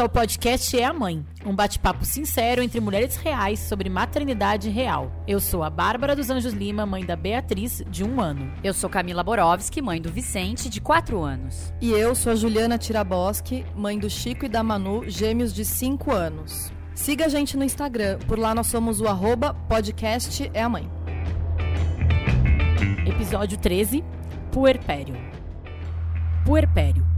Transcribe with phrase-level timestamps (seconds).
[0.00, 5.12] ao podcast É a Mãe, um bate-papo sincero entre mulheres reais sobre maternidade real.
[5.28, 8.50] Eu sou a Bárbara dos Anjos Lima, mãe da Beatriz, de um ano.
[8.64, 11.74] Eu sou Camila Borowski, mãe do Vicente, de quatro anos.
[11.82, 16.12] E eu sou a Juliana Tiraboski, mãe do Chico e da Manu, gêmeos de cinco
[16.12, 16.72] anos.
[16.94, 20.90] Siga a gente no Instagram, por lá nós somos o arroba podcast é a mãe.
[23.06, 24.02] Episódio 13,
[24.50, 25.14] Puerpério.
[26.46, 27.09] Puerpério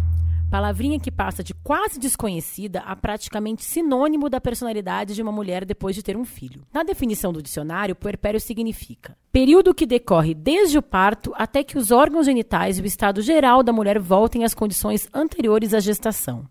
[0.52, 5.97] Palavrinha que passa de quase desconhecida a praticamente sinônimo da personalidade de uma mulher depois
[5.97, 6.60] de ter um filho.
[6.70, 11.91] Na definição do dicionário, puerpério significa período que decorre desde o parto até que os
[11.91, 16.45] órgãos genitais e o estado geral da mulher voltem às condições anteriores à gestação.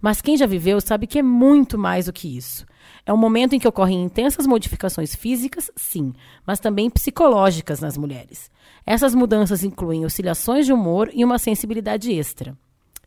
[0.00, 2.66] Mas quem já viveu sabe que é muito mais do que isso.
[3.06, 6.12] É um momento em que ocorrem intensas modificações físicas, sim,
[6.44, 8.50] mas também psicológicas nas mulheres.
[8.84, 12.58] Essas mudanças incluem oscilações de humor e uma sensibilidade extra.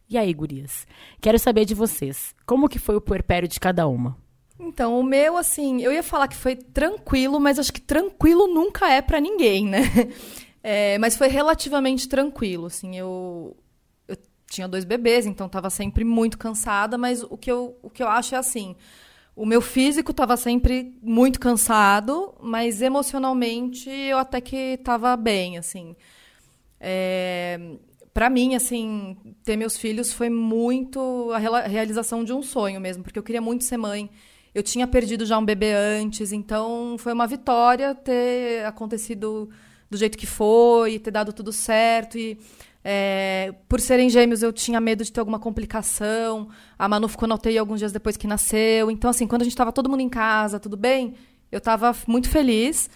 [0.10, 0.88] E aí, gurias?
[1.22, 2.34] Quero saber de vocês.
[2.44, 4.18] Como que foi o puerpério de cada uma?
[4.60, 8.90] Então, o meu, assim, eu ia falar que foi tranquilo, mas acho que tranquilo nunca
[8.92, 9.82] é para ninguém, né?
[10.62, 13.56] É, mas foi relativamente tranquilo, assim, eu,
[14.06, 14.18] eu
[14.52, 18.10] tinha dois bebês, então estava sempre muito cansada, mas o que eu, o que eu
[18.10, 18.76] acho é assim,
[19.38, 25.96] o meu físico estava sempre muito cansado, mas emocionalmente eu até que estava bem, assim.
[26.78, 27.58] É,
[28.20, 33.18] para mim, assim, ter meus filhos foi muito a realização de um sonho mesmo, porque
[33.18, 34.10] eu queria muito ser mãe.
[34.54, 39.50] Eu tinha perdido já um bebê antes, então foi uma vitória ter acontecido
[39.90, 42.18] do jeito que foi, ter dado tudo certo.
[42.18, 42.38] E
[42.84, 46.50] é, por serem gêmeos, eu tinha medo de ter alguma complicação.
[46.78, 48.92] A Manu ficou na UTI alguns dias depois que nasceu.
[48.92, 51.14] Então, assim, quando a gente estava todo mundo em casa, tudo bem,
[51.50, 52.90] eu estava muito feliz.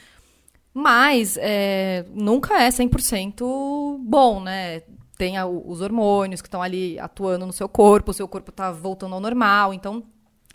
[0.73, 4.81] Mas é, nunca é 100% bom, né?
[5.17, 8.71] Tem a, os hormônios que estão ali atuando no seu corpo, o seu corpo está
[8.71, 9.73] voltando ao normal.
[9.73, 10.03] Então,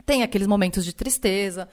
[0.04, 1.68] tem aqueles momentos de tristeza,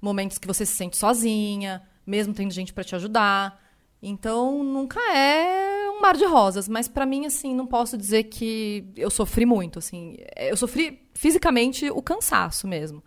[0.00, 3.60] momentos que você se sente sozinha, mesmo tendo gente para te ajudar.
[4.00, 8.84] Então, nunca é um mar de rosas, mas para mim assim, não posso dizer que
[8.96, 10.16] eu sofri muito, assim.
[10.36, 13.02] Eu sofri fisicamente o cansaço mesmo.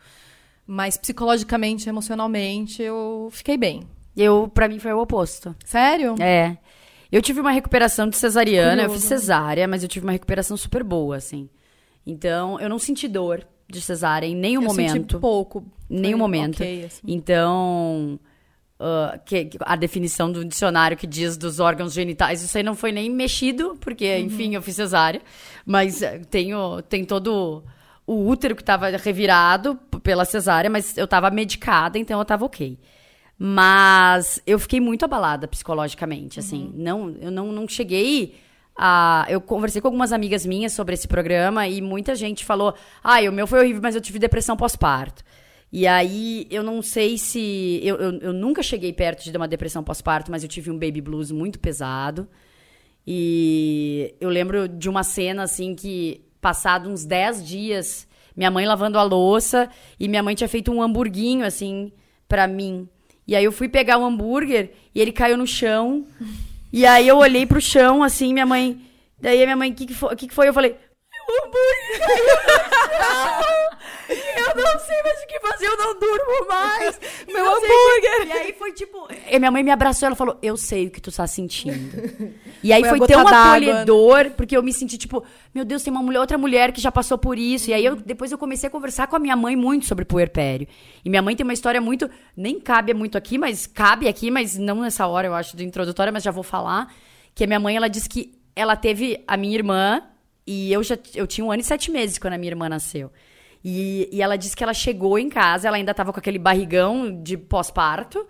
[0.67, 3.83] Mas psicologicamente, emocionalmente, eu fiquei bem.
[4.15, 5.55] Eu, para mim foi o oposto.
[5.65, 6.15] Sério?
[6.19, 6.57] É.
[7.11, 8.93] Eu tive uma recuperação de cesariana, Curioso.
[8.93, 11.49] eu fiz cesárea, mas eu tive uma recuperação super boa, assim.
[12.05, 14.93] Então, eu não senti dor de cesárea em nenhum eu momento.
[14.93, 15.65] Senti pouco.
[15.89, 16.55] Nenhum momento.
[16.55, 17.01] Okay, assim.
[17.05, 18.19] Então,
[18.79, 22.91] uh, que, a definição do dicionário que diz dos órgãos genitais, isso aí não foi
[22.91, 24.25] nem mexido, porque, uhum.
[24.25, 25.21] enfim, eu fiz cesárea.
[25.65, 27.63] Mas eh, tenho, tem todo
[28.07, 32.79] o útero que estava revirado pela cesárea, mas eu estava medicada, então eu estava ok.
[33.43, 36.65] Mas eu fiquei muito abalada psicologicamente, assim.
[36.65, 36.73] Uhum.
[36.75, 38.35] Não, eu não, não cheguei
[38.77, 39.25] a.
[39.27, 43.31] Eu conversei com algumas amigas minhas sobre esse programa e muita gente falou: ah, o
[43.31, 45.23] meu foi horrível, mas eu tive depressão pós-parto.
[45.71, 47.79] E aí, eu não sei se.
[47.83, 51.01] Eu, eu, eu nunca cheguei perto de uma depressão pós-parto, mas eu tive um baby
[51.01, 52.27] blues muito pesado.
[53.07, 58.07] E eu lembro de uma cena, assim, que, passado uns 10 dias,
[58.37, 59.67] minha mãe lavando a louça
[59.99, 61.91] e minha mãe tinha feito um hamburguinho, assim,
[62.27, 62.87] para mim.
[63.27, 66.05] E aí eu fui pegar o hambúrguer e ele caiu no chão.
[66.73, 68.81] E aí eu olhei pro chão, assim, minha mãe.
[69.19, 70.15] Daí a minha mãe, o que, que, foi?
[70.15, 70.47] que, que foi?
[70.47, 70.75] Eu falei,
[71.31, 72.01] hambúrguer!
[74.11, 76.99] Eu não sei mais o que fazer, eu não durmo mais.
[77.27, 78.27] Meu hambúrguer.
[78.27, 79.07] E aí foi tipo.
[79.29, 82.41] E minha mãe me abraçou ela falou: Eu sei o que tu tá sentindo.
[82.63, 86.03] E aí foi, foi tão acolhedor, porque eu me senti tipo: Meu Deus, tem uma
[86.03, 87.71] mulher, outra mulher que já passou por isso.
[87.71, 90.67] E aí eu, depois eu comecei a conversar com a minha mãe muito sobre puerpério.
[91.03, 92.07] E minha mãe tem uma história muito.
[92.37, 96.13] Nem cabe muito aqui, mas cabe aqui, mas não nessa hora, eu acho, do introdutório,
[96.13, 96.93] mas já vou falar.
[97.33, 100.03] Que a minha mãe, ela disse que ela teve a minha irmã.
[100.51, 103.09] E eu já eu tinha um ano e sete meses quando a minha irmã nasceu.
[103.63, 107.21] E, e ela disse que ela chegou em casa, ela ainda tava com aquele barrigão
[107.23, 108.27] de pós-parto.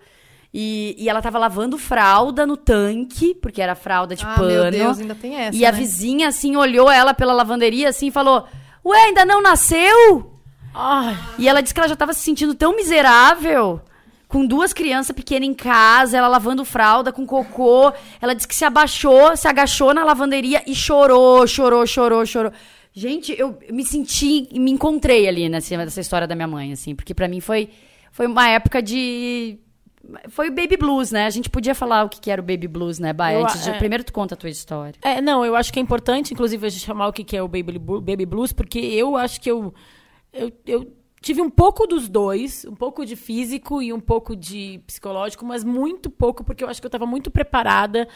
[0.54, 4.48] E, e, ela tava lavando fralda no tanque, porque era fralda de ah, pano.
[4.48, 5.56] Meu Deus, ainda tem essa.
[5.56, 5.66] E né?
[5.66, 8.46] a vizinha, assim, olhou ela pela lavanderia assim e falou:
[8.84, 10.38] Ué, ainda não nasceu?
[10.74, 11.18] Ai.
[11.38, 13.80] E ela disse que ela já tava se sentindo tão miserável.
[14.32, 17.92] Com duas crianças pequenas em casa, ela lavando fralda com cocô.
[18.18, 22.50] Ela disse que se abaixou, se agachou na lavanderia e chorou, chorou, chorou, chorou.
[22.94, 27.12] Gente, eu me senti, me encontrei ali nessa, nessa história da minha mãe, assim, porque
[27.12, 27.68] para mim foi,
[28.10, 29.58] foi uma época de.
[30.30, 31.26] Foi o baby blues, né?
[31.26, 33.38] A gente podia falar o que, era o baby blues, né, Baia?
[33.38, 34.94] Antes de, é, primeiro tu conta a tua história.
[35.02, 37.48] É, não, eu acho que é importante, inclusive, a gente chamar o que, é o
[37.48, 39.74] baby, baby blues, porque eu acho que eu,
[40.32, 44.82] eu, eu tive um pouco dos dois, um pouco de físico e um pouco de
[44.86, 48.08] psicológico, mas muito pouco, porque eu acho que eu estava muito preparada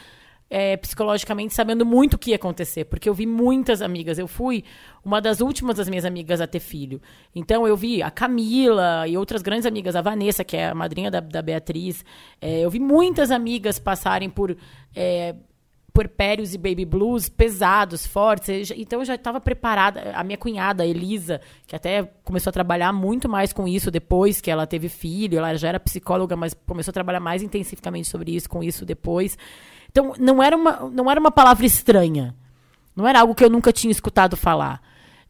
[0.49, 4.19] é, psicologicamente sabendo muito o que ia acontecer, porque eu vi muitas amigas.
[4.19, 4.65] Eu fui
[5.05, 7.01] uma das últimas das minhas amigas a ter filho.
[7.35, 11.11] Então eu vi a Camila e outras grandes amigas, a Vanessa, que é a madrinha
[11.11, 12.05] da, da Beatriz.
[12.41, 14.57] É, eu vi muitas amigas passarem por.
[14.95, 15.35] É,
[15.97, 18.71] puerpérios e baby blues pesados, fortes.
[18.77, 20.13] Então eu já estava preparada.
[20.15, 24.51] A minha cunhada, Elisa, que até começou a trabalhar muito mais com isso depois que
[24.51, 28.47] ela teve filho, ela já era psicóloga, mas começou a trabalhar mais intensivamente sobre isso,
[28.47, 29.39] com isso depois.
[29.91, 32.35] Então, não era uma, não era uma palavra estranha.
[32.95, 34.83] Não era algo que eu nunca tinha escutado falar.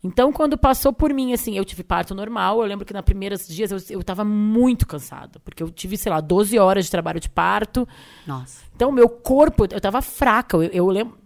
[0.07, 2.61] Então, quando passou por mim, assim, eu tive parto normal.
[2.61, 5.41] Eu lembro que nos primeiros dias eu, eu tava muito cansada.
[5.41, 7.87] Porque eu tive, sei lá, 12 horas de trabalho de parto.
[8.27, 8.65] Nossa.
[8.75, 10.57] Então, meu corpo, eu tava fraca.
[10.57, 11.19] Eu, eu lembro.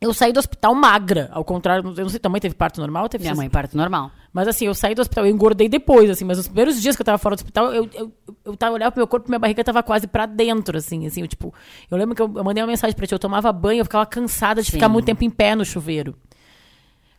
[0.00, 3.06] Eu saí do hospital magra, ao contrário, eu não sei, tua mãe teve parto normal?
[3.06, 4.10] Teve Minha mãe parto normal.
[4.32, 7.02] Mas assim, eu saí do hospital, eu engordei depois, assim, mas os primeiros dias que
[7.02, 8.10] eu tava fora do hospital, eu, eu,
[8.46, 11.28] eu tava olhando pro meu corpo, minha barriga tava quase pra dentro, assim, assim, eu,
[11.28, 11.52] tipo,
[11.90, 14.06] eu lembro que eu, eu mandei uma mensagem pra ti, eu tomava banho, eu ficava
[14.06, 14.78] cansada de Sim.
[14.78, 16.16] ficar muito tempo em pé no chuveiro.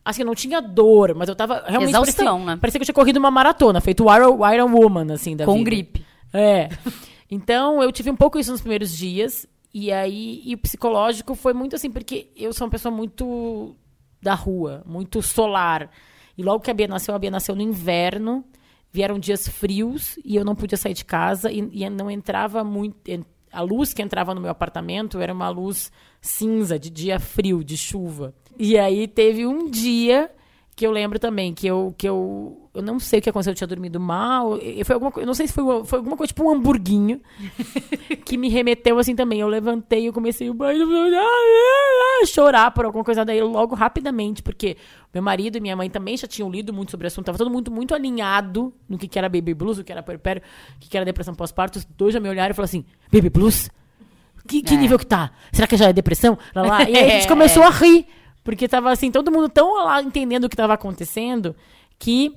[0.04, 1.90] Assim, eu não tinha dor, mas eu tava realmente...
[1.90, 2.58] Exaustão, parecia, né?
[2.60, 5.64] Parecia que eu tinha corrido uma maratona, feito Iron, Iron Woman, assim, da Com vida.
[5.64, 6.04] gripe.
[6.32, 6.68] É.
[7.30, 11.54] Então, eu tive um pouco isso nos primeiros dias, e aí, e o psicológico foi
[11.54, 13.74] muito assim, porque eu sou uma pessoa muito
[14.20, 15.90] da rua, muito solar.
[16.36, 18.44] E logo que a Bia nasceu, a Bia nasceu no inverno,
[18.92, 22.96] vieram dias frios e eu não podia sair de casa e, e não entrava muito.
[23.52, 27.76] A luz que entrava no meu apartamento era uma luz cinza, de dia frio, de
[27.76, 28.34] chuva.
[28.58, 30.30] E aí teve um dia
[30.74, 33.56] que eu lembro também que eu, que eu eu não sei o que aconteceu, eu
[33.56, 34.58] tinha dormido mal.
[34.84, 37.20] Foi alguma, eu não sei se foi, foi alguma coisa, tipo um hamburguinho,
[38.24, 39.40] que me remeteu assim também.
[39.40, 40.86] Eu levantei, eu comecei o banho,
[42.22, 44.78] a chorar por alguma coisa daí logo rapidamente, porque
[45.12, 47.50] meu marido e minha mãe também já tinham lido muito sobre o assunto, tava todo
[47.50, 50.40] mundo muito alinhado no que, que era baby blues, o que era puerpério,
[50.76, 51.78] o que, que era depressão pós-parto.
[51.78, 53.70] Os dois já me olharam e falaram assim: baby blues?
[54.48, 54.76] Que, que é.
[54.78, 55.30] nível que tá?
[55.52, 56.38] Será que já é depressão?
[56.54, 56.88] Lá, lá.
[56.88, 58.06] E aí a gente começou a rir,
[58.42, 61.54] porque tava assim, todo mundo tão lá entendendo o que tava acontecendo
[62.02, 62.34] que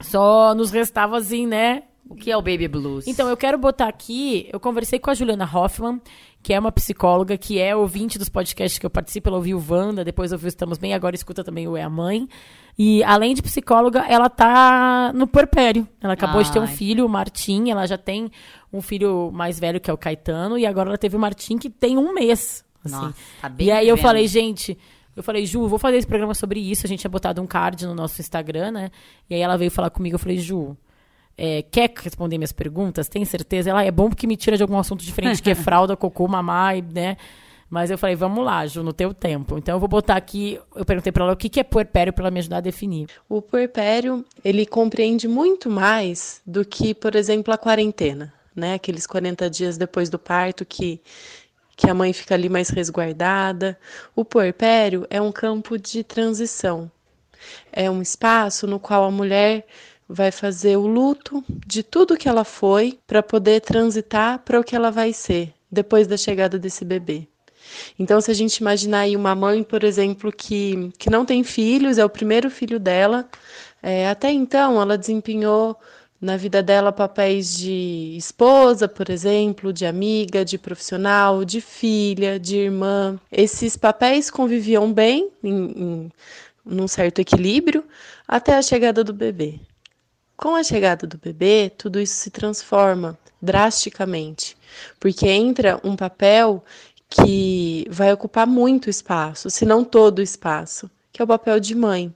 [0.00, 1.84] só nos restava assim, né?
[2.08, 3.06] O que é o Baby Blues?
[3.06, 4.48] Então, eu quero botar aqui.
[4.52, 6.00] Eu conversei com a Juliana Hoffman,
[6.40, 9.28] que é uma psicóloga, que é ouvinte dos podcasts que eu participo.
[9.28, 12.28] Ela ouviu Wanda, depois ouviu Estamos Bem, agora escuta também o É a Mãe.
[12.78, 15.88] E, além de psicóloga, ela tá no puerpério.
[16.00, 16.44] Ela acabou Ai.
[16.44, 17.70] de ter um filho, o Martim.
[17.70, 18.30] Ela já tem
[18.72, 20.56] um filho mais velho, que é o Caetano.
[20.56, 22.64] E agora ela teve o Martim, que tem um mês.
[22.84, 22.94] Assim.
[22.94, 24.78] Nossa, tá E aí eu falei, gente
[25.16, 26.86] eu falei, Ju, vou fazer esse programa sobre isso.
[26.86, 28.90] A gente tinha botado um card no nosso Instagram, né?
[29.28, 30.16] E aí ela veio falar comigo.
[30.16, 30.76] Eu falei, Ju,
[31.38, 33.08] é, quer responder minhas perguntas?
[33.08, 33.70] Tem certeza?
[33.70, 36.72] Ela, é bom porque me tira de algum assunto diferente, que é fralda, cocô, mamá,
[36.92, 37.16] né?
[37.68, 39.58] Mas eu falei, vamos lá, Ju, no teu tempo.
[39.58, 42.24] Então eu vou botar aqui, eu perguntei para ela o que, que é puerpério para
[42.24, 43.08] ela me ajudar a definir.
[43.28, 48.74] O puerpério, ele compreende muito mais do que, por exemplo, a quarentena, né?
[48.74, 51.00] Aqueles 40 dias depois do parto que
[51.76, 53.78] que a mãe fica ali mais resguardada.
[54.14, 56.90] O puerpério é um campo de transição.
[57.72, 59.66] É um espaço no qual a mulher
[60.08, 64.74] vai fazer o luto de tudo que ela foi para poder transitar para o que
[64.74, 67.28] ela vai ser depois da chegada desse bebê.
[67.98, 71.98] Então, se a gente imaginar aí uma mãe, por exemplo, que, que não tem filhos,
[71.98, 73.28] é o primeiro filho dela,
[73.82, 75.76] é, até então ela desempenhou
[76.20, 82.56] na vida dela papéis de esposa, por exemplo, de amiga, de profissional, de filha, de
[82.56, 83.18] irmã.
[83.30, 86.12] Esses papéis conviviam bem, em, em
[86.64, 87.84] num certo equilíbrio,
[88.26, 89.60] até a chegada do bebê.
[90.36, 94.56] Com a chegada do bebê, tudo isso se transforma drasticamente,
[94.98, 96.64] porque entra um papel
[97.08, 101.74] que vai ocupar muito espaço, se não todo o espaço, que é o papel de
[101.74, 102.12] mãe.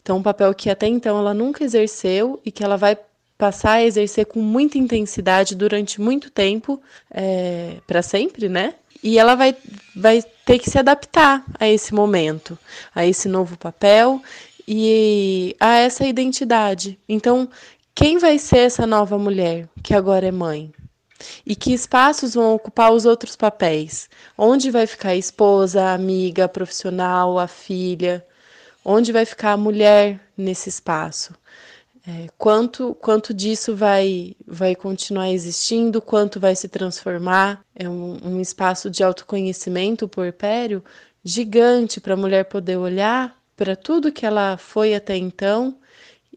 [0.00, 2.96] Então, um papel que até então ela nunca exerceu e que ela vai
[3.44, 8.72] passar a exercer com muita intensidade durante muito tempo, é, para sempre, né?
[9.02, 9.54] E ela vai,
[9.94, 12.58] vai ter que se adaptar a esse momento,
[12.94, 14.22] a esse novo papel
[14.66, 16.98] e a essa identidade.
[17.06, 17.46] Então,
[17.94, 20.72] quem vai ser essa nova mulher que agora é mãe?
[21.44, 24.08] E que espaços vão ocupar os outros papéis?
[24.38, 28.24] Onde vai ficar a esposa, a amiga, a profissional, a filha?
[28.82, 31.34] Onde vai ficar a mulher nesse espaço?
[32.06, 37.64] É, quanto, quanto disso vai, vai continuar existindo, quanto vai se transformar.
[37.74, 40.84] É um, um espaço de autoconhecimento puerpério
[41.24, 45.78] gigante para a mulher poder olhar para tudo que ela foi até então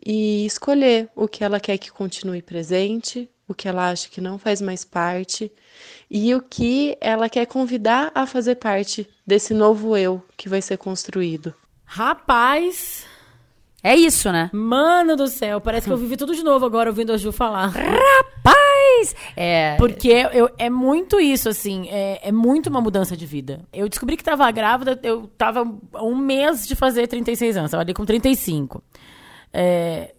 [0.06, 4.38] e escolher o que ela quer que continue presente, o que ela acha que não
[4.38, 5.52] faz mais parte
[6.10, 10.78] e o que ela quer convidar a fazer parte desse novo eu que vai ser
[10.78, 11.54] construído.
[11.84, 13.06] Rapaz,
[13.88, 14.50] é isso, né?
[14.54, 17.68] Mano do céu, parece que eu vivi tudo de novo agora ouvindo a Ju falar.
[17.68, 19.16] Rapaz!
[19.36, 19.76] É...
[19.78, 23.62] Porque eu, é muito isso, assim, é, é muito uma mudança de vida.
[23.72, 25.64] Eu descobri que tava grávida, eu tava
[26.02, 28.84] um mês de fazer 36 anos, tava ali com 35.
[29.54, 30.14] É,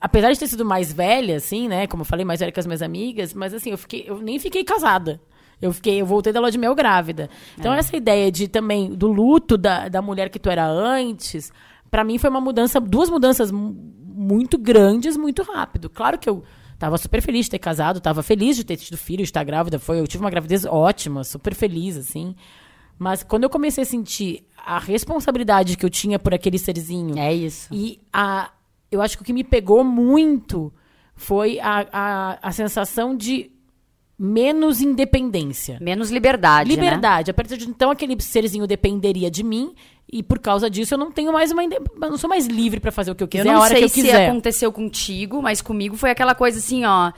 [0.00, 1.86] apesar de ter sido mais velha, assim, né?
[1.86, 4.38] Como eu falei, mais velha que as minhas amigas, mas assim, eu, fiquei, eu nem
[4.38, 5.20] fiquei casada.
[5.60, 7.28] Eu fiquei, eu voltei da lua de mel grávida.
[7.58, 7.78] Então, é.
[7.78, 11.52] essa ideia de também do luto da, da mulher que tu era antes,
[11.90, 15.88] para mim foi uma mudança, duas mudanças muito grandes, muito rápido.
[15.88, 16.42] Claro que eu
[16.78, 19.78] tava super feliz de ter casado, tava feliz de ter tido filho, de estar grávida.
[19.78, 22.34] Foi, eu tive uma gravidez ótima, super feliz, assim.
[22.98, 27.18] Mas quando eu comecei a sentir a responsabilidade que eu tinha por aquele serzinho.
[27.18, 27.68] É isso.
[27.72, 28.50] E a,
[28.90, 30.72] eu acho que o que me pegou muito
[31.14, 33.50] foi a, a, a sensação de
[34.18, 35.78] menos independência.
[35.80, 36.70] Menos liberdade.
[36.70, 36.74] Né?
[36.74, 37.28] Liberdade.
[37.28, 37.30] Né?
[37.30, 39.74] A partir de então, aquele serzinho dependeria de mim.
[40.10, 41.62] E por causa disso, eu não tenho mais uma.
[41.62, 43.46] Eu não sou mais livre para fazer o que eu quiser.
[43.46, 44.28] Eu não a hora sei que eu se quiser.
[44.28, 47.12] aconteceu contigo, mas comigo foi aquela coisa assim, ó.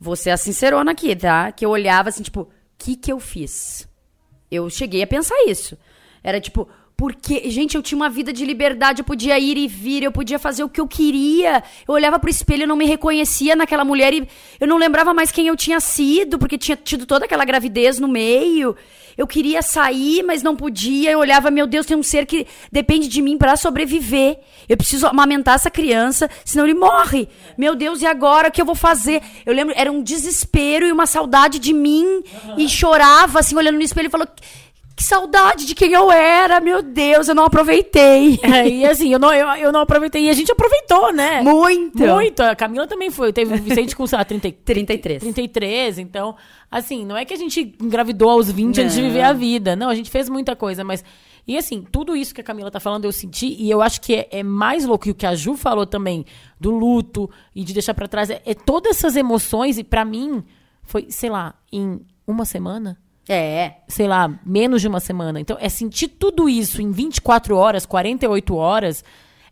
[0.00, 1.52] Você é a sincerona aqui, tá?
[1.52, 3.86] Que eu olhava assim, tipo, o que que eu fiz?
[4.50, 5.76] Eu cheguei a pensar isso.
[6.24, 6.66] Era tipo,
[7.00, 10.38] porque, gente, eu tinha uma vida de liberdade, eu podia ir e vir, eu podia
[10.38, 11.62] fazer o que eu queria.
[11.88, 14.28] Eu olhava pro espelho e não me reconhecia naquela mulher e
[14.60, 18.06] eu não lembrava mais quem eu tinha sido, porque tinha tido toda aquela gravidez no
[18.06, 18.76] meio.
[19.16, 21.10] Eu queria sair, mas não podia.
[21.10, 24.38] Eu olhava, meu Deus, tem um ser que depende de mim para sobreviver.
[24.68, 27.30] Eu preciso amamentar essa criança, senão ele morre.
[27.56, 29.22] Meu Deus, e agora o que eu vou fazer?
[29.46, 32.22] Eu lembro, era um desespero e uma saudade de mim.
[32.58, 34.28] E chorava, assim, olhando no espelho e falou
[35.00, 38.38] que saudade de quem eu era, meu Deus, eu não aproveitei.
[38.42, 40.26] É, e assim, eu não, eu, eu não aproveitei.
[40.26, 41.40] E a gente aproveitou, né?
[41.40, 41.98] Muito.
[41.98, 42.40] Muito.
[42.40, 43.32] A Camila também foi.
[43.32, 45.22] Teve o Vicente com, sei lá, 30, 33.
[45.22, 45.98] 33.
[46.00, 46.36] Então,
[46.70, 48.84] assim, não é que a gente engravidou aos 20 não.
[48.84, 49.74] antes de viver a vida.
[49.74, 51.02] Não, a gente fez muita coisa, mas.
[51.48, 54.14] E assim, tudo isso que a Camila tá falando eu senti, e eu acho que
[54.14, 56.26] é, é mais louco que o que a Ju falou também,
[56.60, 60.44] do luto e de deixar para trás, é, é todas essas emoções, e para mim,
[60.82, 62.98] foi, sei lá, em uma semana,
[63.34, 63.76] é.
[63.88, 65.40] Sei lá, menos de uma semana.
[65.40, 69.04] Então, é sentir tudo isso em 24 horas, 48 horas,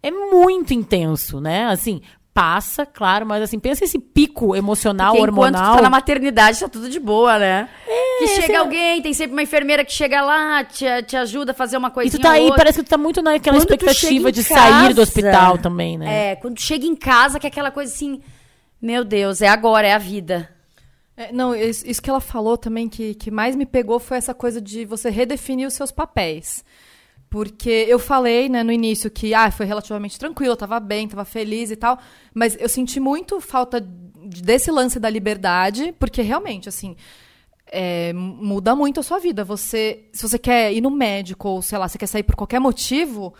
[0.02, 1.66] é muito intenso, né?
[1.66, 2.00] Assim,
[2.38, 5.50] passa, claro, mas assim, pensa esse pico emocional, Porque hormonal.
[5.50, 7.68] Enquanto tu tá na maternidade, tá tudo de boa, né?
[7.86, 11.54] É, que chega alguém, tem sempre uma enfermeira que chega lá, te, te ajuda a
[11.54, 12.14] fazer uma coisa.
[12.14, 14.94] E tu tá aí, parece que tu tá muito naquela quando expectativa de casa, sair
[14.94, 16.30] do hospital também, né?
[16.30, 18.20] É, quando tu chega em casa, que é aquela coisa assim,
[18.80, 20.48] meu Deus, é agora, é a vida.
[21.18, 24.60] É, não, isso, que ela falou também que, que mais me pegou foi essa coisa
[24.60, 26.64] de você redefinir os seus papéis.
[27.28, 31.24] Porque eu falei, né, no início que ah, foi relativamente tranquilo, eu tava bem, tava
[31.24, 31.98] feliz e tal,
[32.32, 36.94] mas eu senti muito falta desse lance da liberdade, porque realmente, assim,
[37.66, 39.42] é, muda muito a sua vida.
[39.42, 42.60] Você, se você quer ir no médico ou, sei lá, você quer sair por qualquer
[42.60, 43.34] motivo,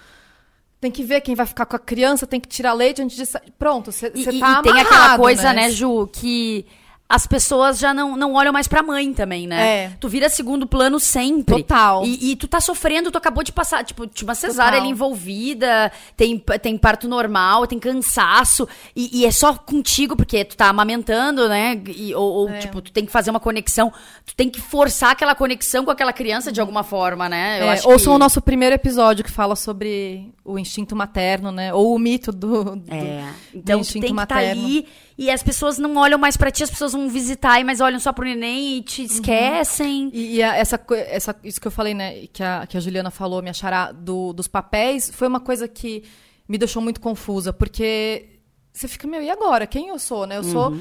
[0.81, 3.25] tem que ver quem vai ficar com a criança, tem que tirar leite antes de
[3.25, 3.53] sair.
[3.57, 6.67] Pronto, você tá e, amarrado, tem aquela coisa, né, né Ju, que
[7.09, 9.85] as pessoas já não, não olham mais pra mãe também, né?
[9.85, 9.93] É.
[9.99, 11.63] Tu vira segundo plano sempre.
[11.63, 12.05] Total.
[12.05, 14.85] E, e tu tá sofrendo, tu acabou de passar, tipo, tinha uma cesárea Total.
[14.85, 20.55] ali envolvida, tem, tem parto normal, tem cansaço, e, e, é só contigo, porque tu
[20.55, 21.81] tá amamentando, né?
[21.87, 22.59] E, ou, ou é.
[22.59, 23.91] tipo, tu tem que fazer uma conexão,
[24.27, 27.63] tu tem que forçar aquela conexão com aquela criança de alguma forma, né?
[27.63, 28.17] Eu é, acho ouçam que...
[28.17, 31.73] o nosso primeiro episódio que fala sobre o instinto materno, né?
[31.73, 33.25] Ou o mito do, do, é.
[33.55, 34.61] então, do instinto tem que tá materno.
[34.61, 34.87] Tá aí
[35.19, 38.13] e as pessoas não olham mais para ti, as pessoas vão visitar, mas olham só
[38.13, 39.07] pro neném e te uhum.
[39.07, 40.05] esquecem.
[40.05, 40.11] Uhum.
[40.15, 43.43] E, e essa, essa, isso que eu falei, né, que a, que a Juliana falou,
[43.43, 46.05] me achará, do, dos papéis, foi uma coisa que
[46.49, 48.39] me deixou muito confusa, porque
[48.73, 49.67] você fica, meu, e agora?
[49.67, 50.37] Quem eu sou, né?
[50.37, 50.53] Eu uhum.
[50.53, 50.77] sou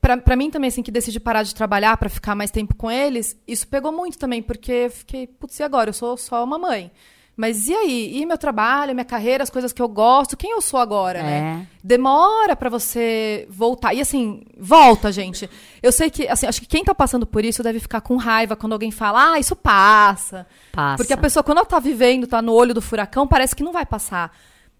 [0.00, 3.38] para mim também, assim, que decidi parar de trabalhar para ficar mais tempo com eles,
[3.46, 5.90] isso pegou muito também, porque eu fiquei, putz, e agora?
[5.90, 6.90] Eu sou só uma mãe.
[7.36, 8.18] Mas e aí?
[8.18, 10.36] E meu trabalho, minha carreira, as coisas que eu gosto?
[10.36, 11.38] Quem eu sou agora, né?
[11.38, 11.40] é.
[11.40, 11.66] né?
[11.82, 13.92] Demora para você voltar.
[13.92, 15.50] E assim, volta, gente.
[15.82, 18.54] Eu sei que, assim, acho que quem tá passando por isso deve ficar com raiva
[18.54, 20.46] quando alguém fala, ah, isso passa.
[20.72, 20.96] Passa.
[20.96, 23.72] Porque a pessoa, quando ela tá vivendo, tá no olho do furacão, parece que não
[23.72, 24.32] vai passar.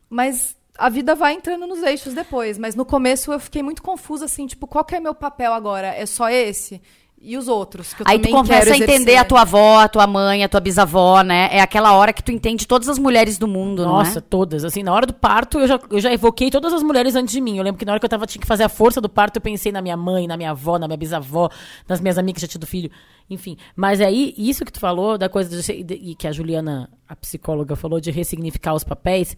[0.08, 2.56] Mas a vida vai entrando nos eixos depois.
[2.56, 5.88] Mas no começo eu fiquei muito confusa, assim, tipo, qual que é meu papel agora?
[5.88, 6.80] É só esse?
[7.24, 7.94] E os outros.
[7.94, 10.60] Que eu Aí tu começa a entender a tua avó, a tua mãe, a tua
[10.60, 11.48] bisavó, né?
[11.50, 14.22] É aquela hora que tu entende todas as mulheres do mundo, Nossa, é?
[14.22, 14.62] todas.
[14.62, 17.40] Assim, na hora do parto, eu já, eu já evoquei todas as mulheres antes de
[17.40, 17.56] mim.
[17.56, 19.36] Eu lembro que na hora que eu tava, tinha que fazer a força do parto,
[19.36, 21.48] eu pensei na minha mãe, na minha avó, na minha bisavó,
[21.88, 22.90] nas minhas amigas que já tido filho.
[23.30, 23.56] Enfim.
[23.74, 27.74] Mas aí, isso que tu falou, da coisa de, de, que a Juliana, a psicóloga,
[27.74, 29.34] falou de ressignificar os papéis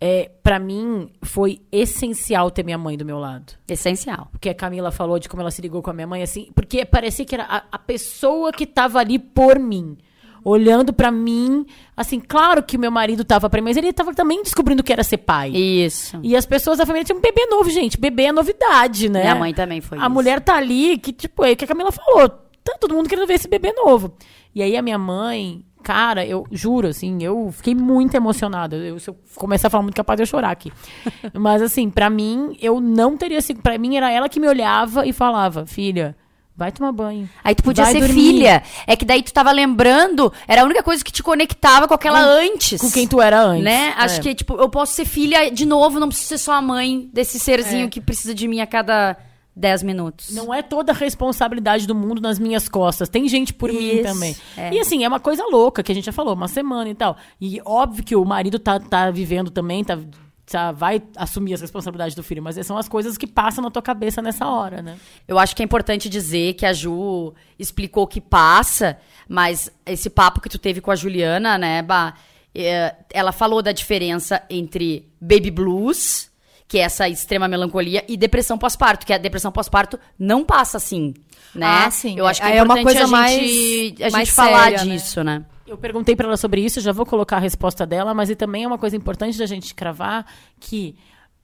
[0.00, 3.54] é, para mim foi essencial ter minha mãe do meu lado.
[3.68, 4.28] Essencial.
[4.30, 6.84] Porque a Camila falou de como ela se ligou com a minha mãe, assim, porque
[6.84, 9.96] parecia que era a, a pessoa que estava ali por mim.
[10.44, 14.14] olhando para mim, assim, claro que o meu marido tava para mim, mas ele tava
[14.14, 15.50] também descobrindo que era ser pai.
[15.50, 16.20] Isso.
[16.22, 17.98] E as pessoas da família tinham um bebê novo, gente.
[17.98, 19.22] Bebê é novidade, né?
[19.22, 20.10] Minha mãe também foi A isso.
[20.10, 22.28] mulher tá ali, que tipo, é o que a Camila falou,
[22.62, 24.14] tá todo mundo querendo ver esse bebê novo.
[24.54, 28.74] E aí a minha mãe, cara, eu juro, assim, eu fiquei muito emocionada.
[28.74, 30.72] Eu, se eu começar a falar muito, capaz de eu chorar aqui.
[31.32, 35.06] Mas assim, para mim, eu não teria sido, para mim era ela que me olhava
[35.06, 36.16] e falava, filha,
[36.58, 37.28] Vai tomar banho.
[37.44, 38.14] Aí tu podia Vai ser dormir.
[38.14, 38.62] filha.
[38.86, 42.18] É que daí tu tava lembrando, era a única coisa que te conectava com aquela
[42.18, 42.80] antes.
[42.80, 43.62] Com quem tu era antes.
[43.62, 43.92] Né?
[43.94, 44.22] Acho É.
[44.22, 47.38] que, tipo, eu posso ser filha de novo, não preciso ser só a mãe desse
[47.38, 49.18] serzinho que precisa de mim a cada
[49.56, 50.34] 10 minutos.
[50.34, 53.08] Não é toda a responsabilidade do mundo nas minhas costas.
[53.08, 54.36] Tem gente por mim Isso, também.
[54.56, 54.74] é.
[54.74, 57.16] E assim, é uma coisa louca que a gente já falou, uma semana e tal.
[57.40, 59.98] E óbvio que o marido tá, tá vivendo também, tá,
[60.44, 63.80] tá- vai assumir as responsabilidades do filho, mas são as coisas que passam na tua
[63.80, 64.98] cabeça nessa hora, né?
[65.26, 70.10] Eu acho que é importante dizer que a Ju explicou o que passa, mas esse
[70.10, 72.12] papo que tu teve com a Juliana, né, Bah,
[72.54, 76.30] é, ela falou da diferença entre baby blues,
[76.68, 81.14] que é essa extrema melancolia, e depressão pós-parto, que a depressão pós-parto não passa assim,
[81.54, 81.66] né?
[81.66, 82.18] Ah, sim.
[82.18, 84.84] Eu acho que é, É uma coisa a mais- gente, a mais gente falar séria,
[84.84, 84.96] né?
[84.96, 85.44] disso, né?
[85.66, 88.64] Eu perguntei pra ela sobre isso, já vou colocar a resposta dela, mas e também
[88.64, 90.24] é uma coisa importante da gente cravar
[90.60, 90.94] que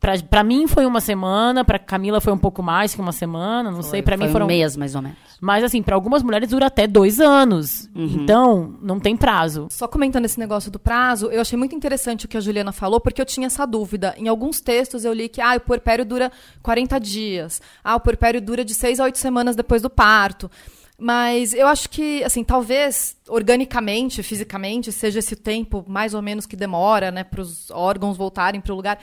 [0.02, 3.70] pra, pra mim foi uma semana, pra Camila foi um pouco mais que uma semana,
[3.70, 5.16] não sei, pra Foi mim foram um mês, mais ou menos.
[5.40, 7.88] Mas assim, pra algumas mulheres dura até dois anos.
[7.94, 9.68] Então, não tem prazo.
[9.70, 13.00] Só comentando esse negócio do prazo, eu achei muito interessante o que a Juliana falou,
[13.00, 14.12] porque eu tinha essa dúvida.
[14.18, 16.32] Em alguns textos eu li que ah, o puerpério dura
[16.62, 17.62] 40 dias.
[17.84, 20.50] Ah, o puerpério dura de 6 a 8 semanas depois do parto.
[20.98, 26.54] Mas eu acho que, assim, talvez organicamente, fisicamente, seja esse tempo mais ou menos que
[26.54, 28.98] demora, né, para os órgãos voltarem para o lugar.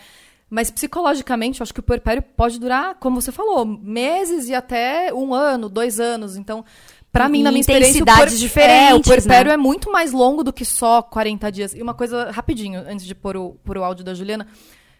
[0.49, 5.13] Mas psicologicamente, eu acho que o puerpério pode durar, como você falou, meses e até
[5.13, 6.35] um ano, dois anos.
[6.35, 6.65] Então,
[7.11, 9.53] para mim, na minha experiência, o puer- diferentes, É, o puerpério né?
[9.53, 11.73] é muito mais longo do que só 40 dias.
[11.75, 14.47] E uma coisa, rapidinho, antes de pôr o, pôr o áudio da Juliana,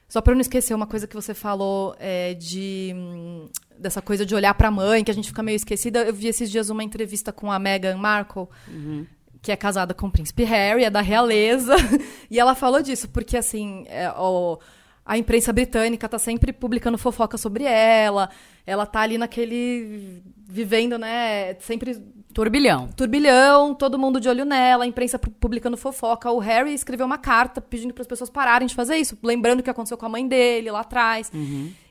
[0.07, 4.25] só para eu não esquecer, uma coisa que você falou é, de hum, dessa coisa
[4.25, 6.01] de olhar para a mãe, que a gente fica meio esquecida.
[6.03, 8.47] Eu vi esses dias uma entrevista com a Meghan Markle,
[9.41, 11.75] que é casada com o príncipe Harry, é da realeza,
[12.29, 14.59] e ela falou disso, porque assim, é, o-
[15.09, 18.29] a imprensa britânica tá sempre publicando fofoca sobre ela,
[18.63, 21.99] ela tá ali naquele vivendo, né, sempre
[22.31, 22.87] Turbilhão.
[22.95, 26.31] turbilhão, todo mundo de olho nela, a imprensa pu- publicando fofoca.
[26.31, 29.63] O Harry escreveu uma carta pedindo para as pessoas pararem de fazer isso, lembrando o
[29.63, 31.31] que aconteceu com a mãe dele lá atrás.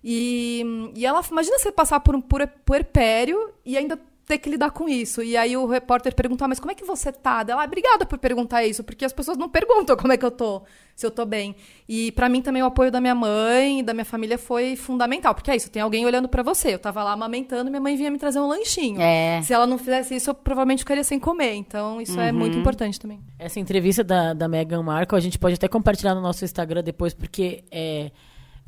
[0.03, 0.63] E,
[0.95, 2.21] e ela, imagina você passar por um
[2.65, 5.23] puerpério e ainda ter que lidar com isso.
[5.23, 7.45] E aí o repórter perguntou, "Ah, mas como é que você tá?
[7.49, 10.31] Ela, "Ah, obrigada por perguntar isso, porque as pessoas não perguntam como é que eu
[10.31, 10.63] tô,
[10.95, 11.57] se eu tô bem.
[11.89, 15.35] E para mim também o apoio da minha mãe e da minha família foi fundamental,
[15.35, 16.75] porque é isso, tem alguém olhando para você.
[16.75, 19.01] Eu tava lá amamentando, minha mãe vinha me trazer um lanchinho.
[19.01, 19.41] É.
[19.43, 21.55] Se ela não fizesse isso, eu provavelmente ficaria sem comer.
[21.55, 23.21] Então, isso é muito importante também.
[23.39, 27.15] Essa entrevista da, da Meghan Markle, a gente pode até compartilhar no nosso Instagram depois,
[27.15, 28.11] porque é,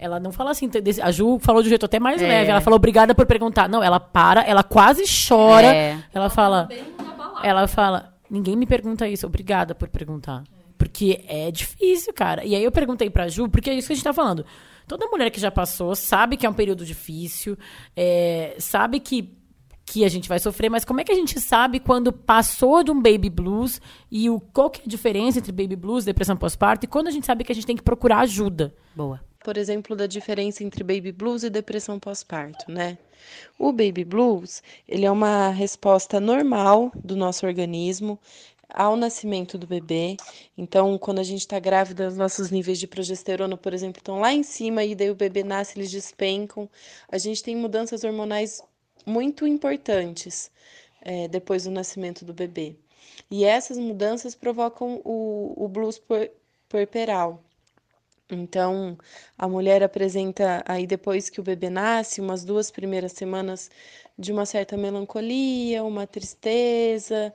[0.01, 0.69] ela não fala assim.
[1.03, 2.27] A Ju falou de um jeito até mais É.
[2.27, 2.51] leve.
[2.51, 3.69] Ela falou obrigada por perguntar.
[3.69, 5.67] Não, ela para, ela quase chora.
[5.67, 5.99] É.
[6.13, 6.69] Ela fala.
[7.43, 10.43] Ela fala: ninguém me pergunta isso, obrigada por perguntar.
[10.79, 12.45] Porque é difícil, cara.
[12.45, 14.47] E aí eu perguntei pra Ju, porque é isso que a gente tá falando.
[14.89, 17.57] Toda mulher que já passou sabe que é um período difícil,
[17.95, 19.37] é, sabe que
[19.85, 22.93] que a gente vai sofrer, mas como é que a gente sabe quando passou de
[22.93, 26.85] um baby blues e o, qual que é a diferença entre baby blues, depressão pós-parto,
[26.85, 28.73] e quando a gente sabe que a gente tem que procurar ajuda?
[28.95, 29.21] Boa.
[29.43, 32.99] Por exemplo, da diferença entre baby blues e depressão pós-parto, né?
[33.59, 38.19] O baby blues, ele é uma resposta normal do nosso organismo
[38.69, 40.17] ao nascimento do bebê.
[40.57, 44.33] Então, quando a gente está grávida, os nossos níveis de progesterona, por exemplo, estão lá
[44.33, 46.69] em cima e daí o bebê nasce, eles despencam.
[47.11, 48.63] A gente tem mudanças hormonais
[49.07, 50.51] muito importantes
[51.03, 52.77] eh, depois do nascimento do bebê.
[53.31, 56.33] E essas mudanças provocam o, o blues puer-
[56.69, 57.43] puerperal,
[58.35, 58.97] então,
[59.39, 63.71] a mulher apresenta aí depois que o bebê nasce, umas duas primeiras semanas
[64.19, 67.35] de uma certa melancolia, uma tristeza,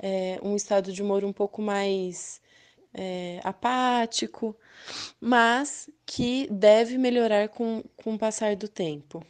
[0.00, 2.40] eh, um estado de humor um pouco mais
[2.94, 4.56] eh, apático,
[5.20, 9.24] mas que deve melhorar com, com o passar do tempo.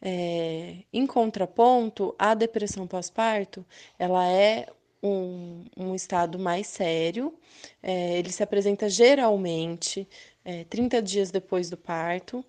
[0.00, 3.66] É, em contraponto, a depressão pós-parto,
[3.98, 4.66] ela é
[5.02, 7.34] um, um estado mais sério,
[7.82, 10.08] é, ele se apresenta geralmente
[10.44, 12.44] é, 30 dias depois do parto,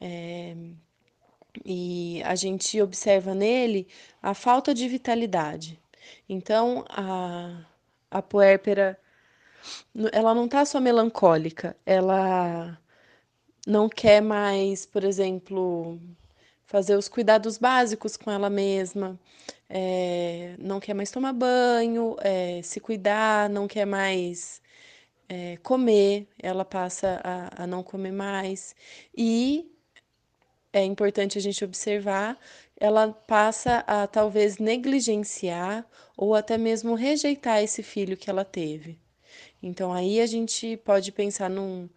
[0.00, 0.54] é,
[1.64, 3.88] e a gente observa nele
[4.22, 5.78] a falta de vitalidade.
[6.28, 7.64] Então, a,
[8.10, 8.98] a puérpera,
[10.12, 12.78] ela não está só melancólica, ela
[13.66, 16.00] não quer mais, por exemplo,
[16.68, 19.18] fazer os cuidados básicos com ela mesma,
[19.68, 24.60] é, não quer mais tomar banho, é, se cuidar, não quer mais
[25.28, 28.76] é, comer, ela passa a, a não comer mais.
[29.16, 29.72] E
[30.72, 32.38] é importante a gente observar,
[32.76, 38.98] ela passa a talvez negligenciar ou até mesmo rejeitar esse filho que ela teve.
[39.62, 41.88] Então aí a gente pode pensar num,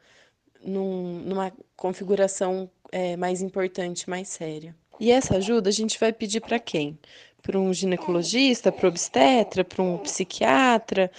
[0.64, 4.76] num, numa configuração é, mais importante, mais séria.
[5.00, 6.98] E essa ajuda a gente vai pedir para quem?
[7.42, 11.12] Para um ginecologista, para obstetra, para um psiquiatra,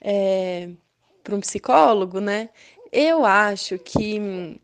[0.00, 0.68] é,
[1.22, 2.48] para um psicólogo, né?
[2.90, 4.58] Eu acho que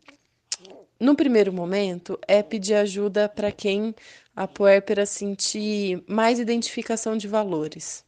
[0.99, 3.93] no primeiro momento é pedir ajuda para quem
[4.35, 8.03] a puérpera sentir mais identificação de valores.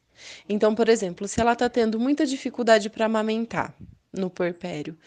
[0.50, 3.74] Então, por exemplo, se ela está tendo muita dificuldade para amamentar
[4.12, 4.98] no puerpério,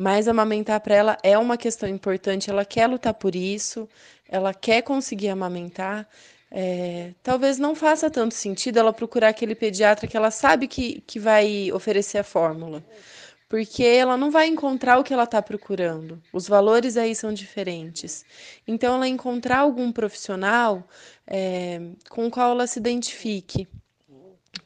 [0.00, 3.86] mas amamentar para ela é uma questão importante, ela quer lutar por isso,
[4.26, 6.08] ela quer conseguir amamentar.
[6.50, 11.20] É, talvez não faça tanto sentido ela procurar aquele pediatra que ela sabe que, que
[11.20, 12.82] vai oferecer a fórmula,
[13.46, 16.18] porque ela não vai encontrar o que ela está procurando.
[16.32, 18.24] Os valores aí são diferentes.
[18.66, 20.82] Então, ela encontrar algum profissional
[21.26, 23.68] é, com o qual ela se identifique,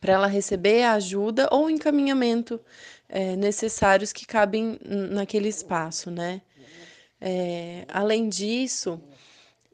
[0.01, 2.61] para ela receber a ajuda ou encaminhamento
[3.15, 6.43] é, necessários que cabem naquele espaço, né?
[7.21, 9.01] É, além disso,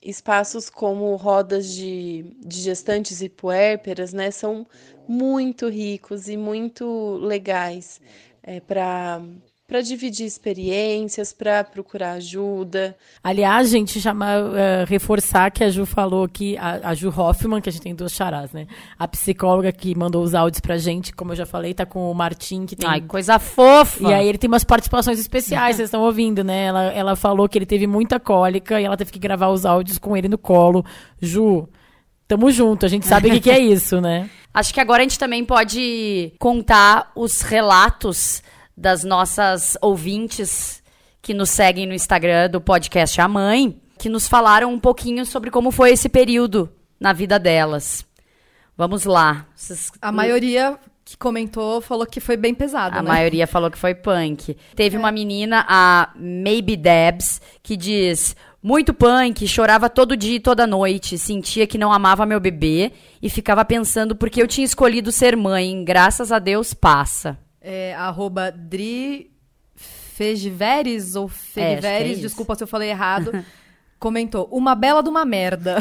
[0.03, 4.67] espaços como rodas de, de gestantes e puérperas, né, são
[5.09, 7.99] muito ricos e muito legais
[8.43, 9.23] é, para
[9.71, 12.97] para dividir experiências, para procurar ajuda.
[13.23, 17.69] Aliás, gente, chama, uh, reforçar que a Ju falou que a, a, Ju Hoffman, que
[17.69, 18.67] a gente tem duas charás, né?
[18.99, 22.15] A psicóloga que mandou os áudios pra gente, como eu já falei, tá com o
[22.15, 22.91] Martim, que tem.
[22.91, 24.11] Ai, coisa fofa!
[24.11, 26.65] E aí ele tem umas participações especiais, vocês estão ouvindo, né?
[26.65, 29.99] Ela, ela falou que ele teve muita cólica e ela teve que gravar os áudios
[29.99, 30.85] com ele no colo.
[31.23, 31.69] Ju,
[32.27, 34.29] tamo junto, a gente sabe o que, que é isso, né?
[34.53, 38.43] Acho que agora a gente também pode contar os relatos
[38.81, 40.83] das nossas ouvintes
[41.21, 45.51] que nos seguem no Instagram do podcast A Mãe, que nos falaram um pouquinho sobre
[45.51, 48.07] como foi esse período na vida delas.
[48.75, 49.47] Vamos lá.
[49.55, 49.93] Vocês...
[50.01, 53.09] A maioria que comentou falou que foi bem pesado, A né?
[53.09, 54.57] maioria falou que foi punk.
[54.75, 54.99] Teve é.
[54.99, 61.19] uma menina, a Maybe Debs, que diz: muito punk, chorava todo dia e toda noite,
[61.19, 65.85] sentia que não amava meu bebê e ficava pensando porque eu tinha escolhido ser mãe.
[65.85, 69.31] Graças a Deus passa é, arroba Dri
[69.75, 73.33] Fegiveres ou Fegiveres, é, é desculpa se eu falei errado.
[74.01, 75.77] comentou: Uma bela de uma merda.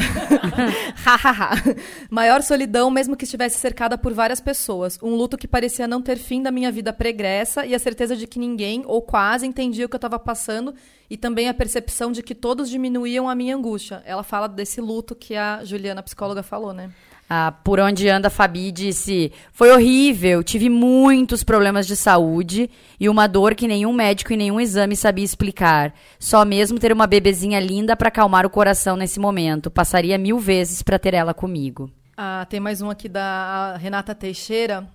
[2.10, 4.98] Maior solidão, mesmo que estivesse cercada por várias pessoas.
[5.02, 8.26] Um luto que parecia não ter fim da minha vida pregressa e a certeza de
[8.26, 10.74] que ninguém, ou quase, entendia o que eu estava passando
[11.08, 14.02] e também a percepção de que todos diminuíam a minha angústia.
[14.04, 16.90] Ela fala desse luto que a Juliana, a psicóloga, falou, né?
[17.32, 23.08] Ah, por onde anda a Fabi disse: Foi horrível, tive muitos problemas de saúde e
[23.08, 25.94] uma dor que nenhum médico e nenhum exame sabia explicar.
[26.18, 29.70] Só mesmo ter uma bebezinha linda para acalmar o coração nesse momento.
[29.70, 31.88] Passaria mil vezes para ter ela comigo.
[32.16, 34.88] Ah, tem mais um aqui da Renata Teixeira,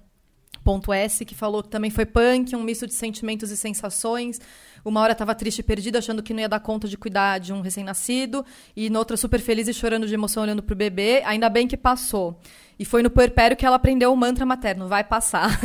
[0.61, 4.41] ponto S, que falou que também foi punk, um misto de sentimentos e sensações.
[4.85, 7.51] Uma hora estava triste e perdida, achando que não ia dar conta de cuidar de
[7.51, 8.45] um recém-nascido.
[8.75, 11.23] E noutra super feliz e chorando de emoção olhando pro bebê.
[11.25, 12.39] Ainda bem que passou.
[12.77, 15.59] E foi no puerpério que ela aprendeu o mantra materno, vai passar.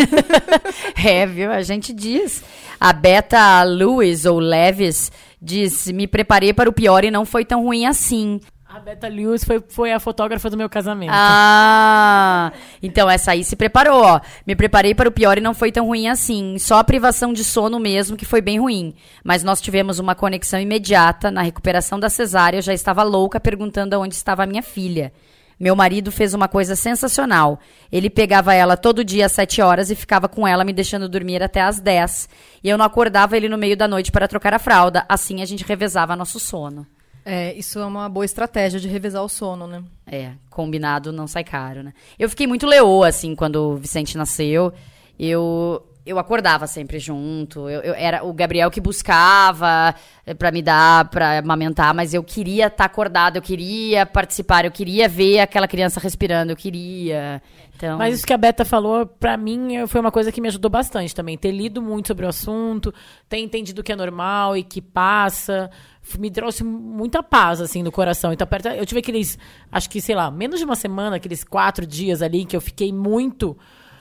[1.04, 1.52] é, viu?
[1.52, 2.42] A gente diz.
[2.80, 7.64] A Beta Lewis, ou Levis, diz: Me preparei para o pior e não foi tão
[7.64, 8.40] ruim assim.
[8.72, 11.10] A Beta Lewis foi, foi a fotógrafa do meu casamento.
[11.12, 12.52] Ah!
[12.80, 14.20] Então essa aí se preparou, ó.
[14.46, 16.56] Me preparei para o pior e não foi tão ruim assim.
[16.56, 18.94] Só a privação de sono mesmo que foi bem ruim.
[19.24, 21.32] Mas nós tivemos uma conexão imediata.
[21.32, 25.12] Na recuperação da cesárea, eu já estava louca perguntando onde estava a minha filha.
[25.58, 27.58] Meu marido fez uma coisa sensacional.
[27.90, 31.42] Ele pegava ela todo dia às 7 horas e ficava com ela me deixando dormir
[31.42, 32.28] até às 10.
[32.62, 35.04] E eu não acordava ele no meio da noite para trocar a fralda.
[35.08, 36.86] Assim a gente revezava nosso sono.
[37.24, 39.82] É, isso é uma boa estratégia de revezar o sono, né?
[40.06, 41.92] É, combinado não sai caro, né?
[42.18, 44.72] Eu fiquei muito leoa, assim, quando o Vicente nasceu.
[45.18, 47.68] Eu, eu acordava sempre junto.
[47.68, 49.94] Eu, eu era o Gabriel que buscava
[50.26, 54.64] eh, para me dar, para amamentar, mas eu queria estar tá acordada, eu queria participar,
[54.64, 57.42] eu queria ver aquela criança respirando, eu queria.
[57.76, 57.98] Então...
[57.98, 61.14] Mas isso que a Beta falou, para mim, foi uma coisa que me ajudou bastante
[61.14, 61.36] também.
[61.36, 62.92] Ter lido muito sobre o assunto,
[63.28, 65.70] ter entendido que é normal e que passa
[66.18, 68.32] me trouxe muita paz, assim, no coração.
[68.32, 69.38] Então, eu tive aqueles,
[69.70, 72.92] acho que, sei lá, menos de uma semana, aqueles quatro dias ali, que eu fiquei
[72.92, 73.56] muito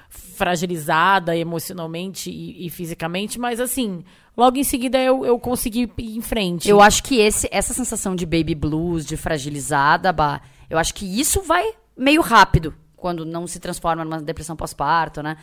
[0.10, 4.04] fragilizada emocionalmente e, e, fisicamente, mas assim,
[4.36, 6.68] logo em seguida eu, eu consegui ir em frente.
[6.68, 11.06] Eu acho que esse, essa sensação de baby blues, de fragilizada, bah, eu acho que
[11.06, 15.38] isso vai meio rápido quando não se transforma numa depressão pós-parto, né?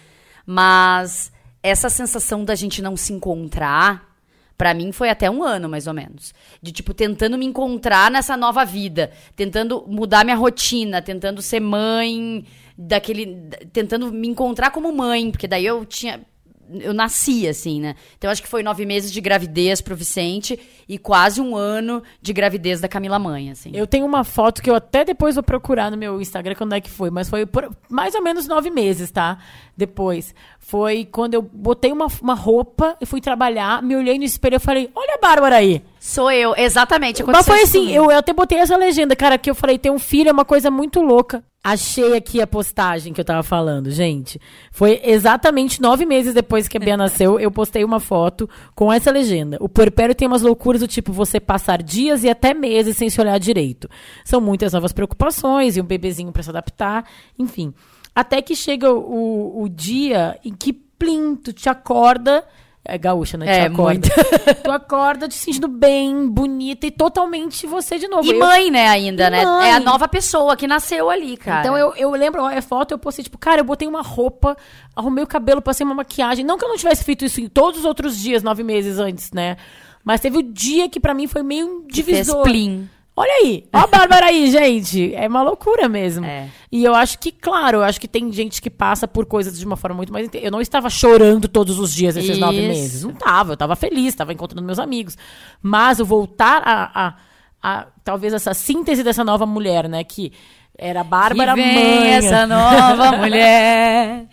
[0.44, 4.14] Mas essa sensação da gente não se encontrar,
[4.56, 6.32] para mim foi até um ano, mais ou menos.
[6.62, 9.10] De, tipo, tentando me encontrar nessa nova vida.
[9.34, 12.44] Tentando mudar minha rotina, tentando ser mãe
[12.76, 13.48] daquele.
[13.72, 16.24] Tentando me encontrar como mãe, porque daí eu tinha
[16.68, 17.94] eu nasci, assim, né?
[18.18, 20.58] Então, acho que foi nove meses de gravidez pro Vicente
[20.88, 23.70] e quase um ano de gravidez da Camila Mãe, assim.
[23.72, 26.80] Eu tenho uma foto que eu até depois vou procurar no meu Instagram quando é
[26.80, 27.46] que foi, mas foi
[27.88, 29.38] mais ou menos nove meses, tá?
[29.76, 30.34] Depois.
[30.68, 34.58] Foi quando eu botei uma, uma roupa e fui trabalhar, me olhei no espelho e
[34.58, 35.80] falei, olha a Bárbara aí.
[36.00, 37.22] Sou eu, exatamente.
[37.22, 39.98] Mas foi assim, eu, eu até botei essa legenda, cara, que eu falei, ter um
[39.98, 41.44] filho é uma coisa muito louca.
[41.62, 44.40] Achei aqui a postagem que eu tava falando, gente.
[44.72, 49.12] Foi exatamente nove meses depois que a Bia nasceu, eu postei uma foto com essa
[49.12, 49.58] legenda.
[49.60, 53.20] O puerpério tem umas loucuras do tipo você passar dias e até meses sem se
[53.20, 53.88] olhar direito.
[54.24, 57.04] São muitas novas preocupações e um bebezinho para se adaptar,
[57.38, 57.72] enfim.
[58.16, 62.42] Até que chega o, o dia em que plinto te acorda
[62.88, 63.46] é gaúcha, né?
[63.46, 63.82] É, acorda.
[63.82, 64.08] muito.
[64.62, 68.24] tu acorda te sentindo bem, bonita e totalmente você de novo.
[68.24, 68.38] E eu...
[68.38, 69.44] mãe, né, ainda, e né?
[69.44, 69.68] Mãe.
[69.68, 71.60] É a nova pessoa que nasceu ali, cara.
[71.60, 74.56] Então eu, eu lembro, a foto, eu postei, tipo, cara, eu botei uma roupa,
[74.94, 76.44] arrumei o cabelo, passei uma maquiagem.
[76.44, 79.32] Não que eu não tivesse feito isso em todos os outros dias, nove meses antes,
[79.32, 79.56] né?
[80.04, 82.44] Mas teve o dia que para mim foi meio um divisor.
[82.44, 82.88] Fez plim.
[83.18, 85.14] Olha aí, ó a Bárbara aí, gente.
[85.14, 86.26] É uma loucura mesmo.
[86.26, 86.50] É.
[86.70, 89.64] E eu acho que, claro, eu acho que tem gente que passa por coisas de
[89.64, 90.28] uma forma muito mais.
[90.34, 92.40] Eu não estava chorando todos os dias esses Isso.
[92.40, 93.04] nove meses.
[93.04, 95.16] Não estava, eu estava feliz, estava encontrando meus amigos.
[95.62, 97.14] Mas o voltar a, a,
[97.62, 100.04] a, talvez essa síntese dessa nova mulher, né?
[100.04, 100.30] Que
[100.76, 102.10] era a Bárbara que vem mãe.
[102.10, 104.26] essa nova mulher.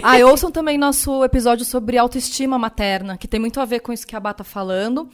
[0.00, 4.06] ah, ouçam também nosso episódio sobre autoestima materna, que tem muito a ver com isso
[4.06, 5.08] que a Bá tá falando.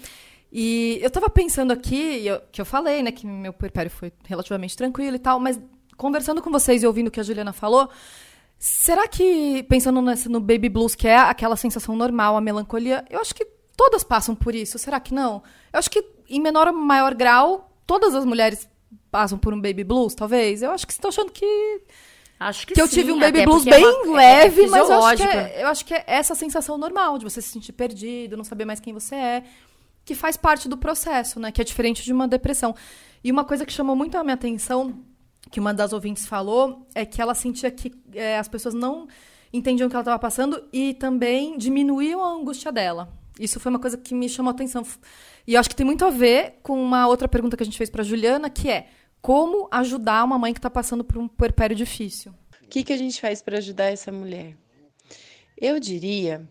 [0.50, 4.76] E eu tava pensando aqui, eu, que eu falei, né, que meu puerpério foi relativamente
[4.76, 5.60] tranquilo e tal, mas
[5.96, 7.88] conversando com vocês e ouvindo o que a Juliana falou,
[8.58, 13.20] será que, pensando nesse, no baby blues, que é aquela sensação normal, a melancolia, eu
[13.20, 13.44] acho que
[13.76, 15.42] todas passam por isso, será que não?
[15.72, 18.68] Eu acho que, em menor ou maior grau, todas as mulheres
[19.10, 20.62] passam por um baby blues, talvez.
[20.62, 21.82] Eu acho que estão achando que.
[22.40, 24.88] Acho que, que sim, eu tive um baby blues bem é uma, leve, é mas
[24.88, 28.36] eu acho, é, eu acho, que é, essa sensação normal de você se sentir perdido,
[28.36, 29.44] não saber mais quem você é
[30.08, 31.52] que faz parte do processo, né?
[31.52, 32.74] Que é diferente de uma depressão.
[33.22, 35.04] E uma coisa que chamou muito a minha atenção,
[35.50, 39.06] que uma das ouvintes falou, é que ela sentia que é, as pessoas não
[39.52, 43.12] entendiam o que ela estava passando e também diminuíam a angústia dela.
[43.38, 44.82] Isso foi uma coisa que me chamou a atenção.
[45.46, 47.76] E eu acho que tem muito a ver com uma outra pergunta que a gente
[47.76, 48.86] fez para Juliana, que é
[49.20, 52.32] como ajudar uma mãe que está passando por um puerpério difícil.
[52.62, 54.56] O que, que a gente faz para ajudar essa mulher?
[55.54, 56.48] Eu diria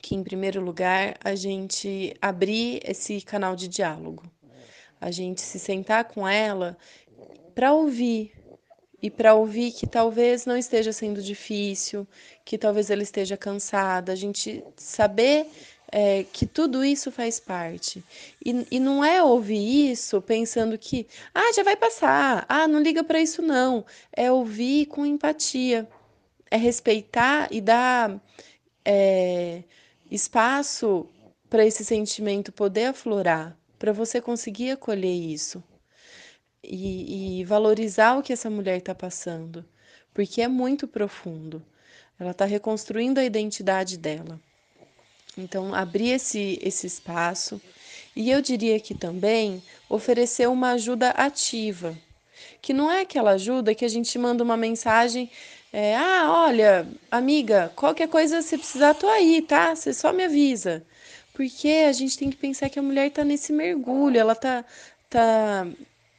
[0.00, 4.22] que, em primeiro lugar, a gente abrir esse canal de diálogo,
[5.00, 6.76] a gente se sentar com ela
[7.54, 8.32] para ouvir
[9.02, 12.06] e para ouvir que talvez não esteja sendo difícil,
[12.44, 15.46] que talvez ela esteja cansada, a gente saber
[15.90, 18.04] é, que tudo isso faz parte.
[18.44, 23.02] E, e não é ouvir isso pensando que, ah, já vai passar, ah, não liga
[23.02, 23.84] para isso não.
[24.12, 25.88] É ouvir com empatia,
[26.50, 28.20] é respeitar e dar.
[28.84, 29.62] É,
[30.10, 31.06] espaço
[31.48, 35.62] para esse sentimento poder aflorar, para você conseguir acolher isso
[36.62, 39.64] e, e valorizar o que essa mulher está passando,
[40.12, 41.64] porque é muito profundo.
[42.18, 44.38] Ela está reconstruindo a identidade dela.
[45.38, 47.60] Então, abrir esse, esse espaço.
[48.14, 51.96] E eu diria que também oferecer uma ajuda ativa,
[52.60, 55.30] que não é aquela ajuda que a gente manda uma mensagem
[55.72, 59.74] é, ah, olha, amiga, qualquer coisa você precisar, tô aí, tá?
[59.74, 60.84] Você só me avisa.
[61.32, 64.64] Porque a gente tem que pensar que a mulher tá nesse mergulho, ela tá,
[65.08, 65.66] tá,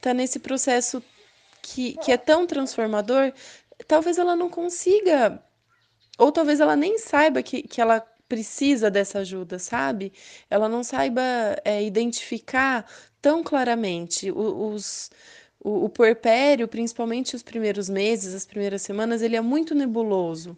[0.01, 1.03] tá nesse processo
[1.61, 3.33] que, que é tão transformador,
[3.87, 5.43] talvez ela não consiga,
[6.17, 10.13] ou talvez ela nem saiba que, que ela precisa dessa ajuda, sabe?
[10.49, 11.21] Ela não saiba
[11.65, 12.85] é, identificar
[13.21, 15.11] tão claramente os
[15.63, 20.57] o, o puerpério, principalmente os primeiros meses, as primeiras semanas, ele é muito nebuloso.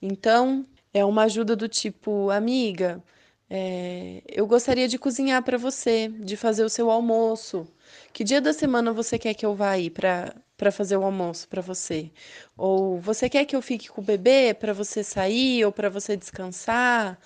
[0.00, 3.02] Então, é uma ajuda do tipo, amiga,
[3.48, 7.66] é, eu gostaria de cozinhar para você, de fazer o seu almoço.
[8.12, 11.48] Que dia da semana você quer que eu vá aí para para fazer o almoço
[11.48, 12.10] para você?
[12.56, 16.16] Ou você quer que eu fique com o bebê para você sair ou para você
[16.16, 17.18] descansar?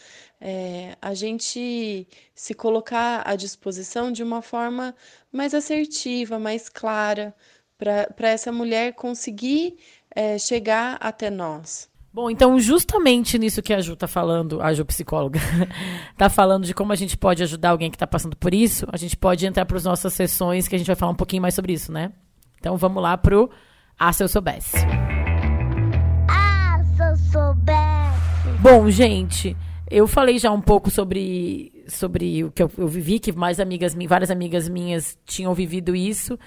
[0.45, 4.95] é, a gente se colocar à disposição de uma forma
[5.33, 7.35] mais assertiva, mais clara,
[7.79, 9.79] para essa mulher conseguir
[10.15, 11.89] é, chegar até nós.
[12.13, 15.41] Bom, então justamente nisso que a Ju tá falando, a Ju psicóloga,
[16.17, 18.99] tá falando de como a gente pode ajudar alguém que tá passando por isso, a
[18.99, 21.55] gente pode entrar para as nossas sessões que a gente vai falar um pouquinho mais
[21.55, 22.13] sobre isso, né?
[22.65, 23.51] Então vamos lá pro
[23.99, 24.75] Ah, se eu soubesse.
[26.27, 28.59] Ah, se eu soubesse.
[28.59, 29.55] Bom, gente,
[29.91, 33.95] eu falei já um pouco sobre, sobre o que eu, eu vivi, que mais amigas,
[34.09, 36.39] várias amigas minhas tinham vivido isso.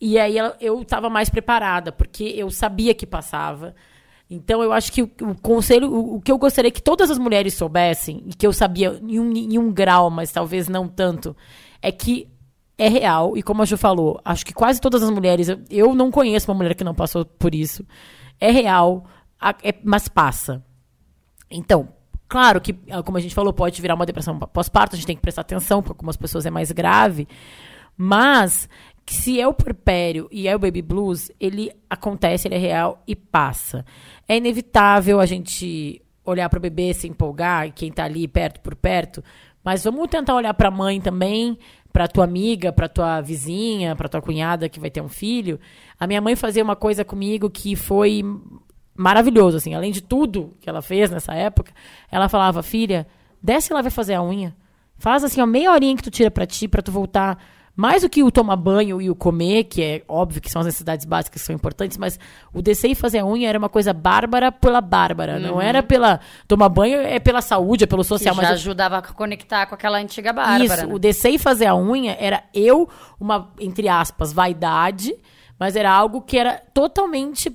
[0.00, 3.74] E aí eu estava mais preparada, porque eu sabia que passava.
[4.30, 7.18] Então, eu acho que o, o conselho, o, o, que eu gostaria que todas as
[7.18, 11.36] mulheres soubessem, e que eu sabia em um, em um grau, mas talvez não tanto,
[11.82, 12.28] é que
[12.78, 16.10] é real, e como a Ju falou, acho que quase todas as mulheres, eu, não
[16.10, 17.86] conheço uma mulher que não passou por isso,
[18.38, 19.06] é real,
[19.62, 20.62] é, mas passa.
[21.50, 21.88] Então,
[22.28, 25.22] claro que, como a gente falou, pode virar uma depressão pós-parto, a gente tem que
[25.22, 27.26] prestar atenção, porque algumas pessoas é mais grave,
[27.96, 28.68] mas
[29.06, 33.16] se é o puerpério e é o baby blues, ele acontece, ele é real e
[33.16, 33.86] passa.
[34.28, 38.74] É inevitável a gente olhar para o bebê, se empolgar, quem está ali perto por
[38.74, 39.22] perto,
[39.64, 41.56] mas vamos tentar olhar para a mãe também,
[41.96, 45.58] para tua amiga, para tua vizinha, para tua cunhada que vai ter um filho.
[45.98, 48.22] A minha mãe fazia uma coisa comigo que foi
[48.94, 51.72] maravilhoso, assim, além de tudo que ela fez nessa época,
[52.12, 53.06] ela falava: "Filha,
[53.42, 54.54] desce lá vai fazer a unha.
[54.98, 57.42] Faz assim, ó, meia horinha que tu tira para ti, para tu voltar
[57.76, 60.66] mais do que o tomar banho e o comer, que é óbvio que são as
[60.66, 62.18] necessidades básicas que são importantes, mas
[62.52, 65.34] o descer e fazer a unha era uma coisa bárbara pela bárbara.
[65.34, 65.42] Uhum.
[65.42, 66.18] Não era pela.
[66.48, 68.34] Tomar banho é pela saúde, é pelo social.
[68.34, 70.64] Que já mas ajudava a conectar com aquela antiga bárbara.
[70.64, 70.94] Isso, né?
[70.94, 72.88] o descer e fazer a unha era eu,
[73.20, 75.14] uma, entre aspas, vaidade,
[75.58, 77.50] mas era algo que era totalmente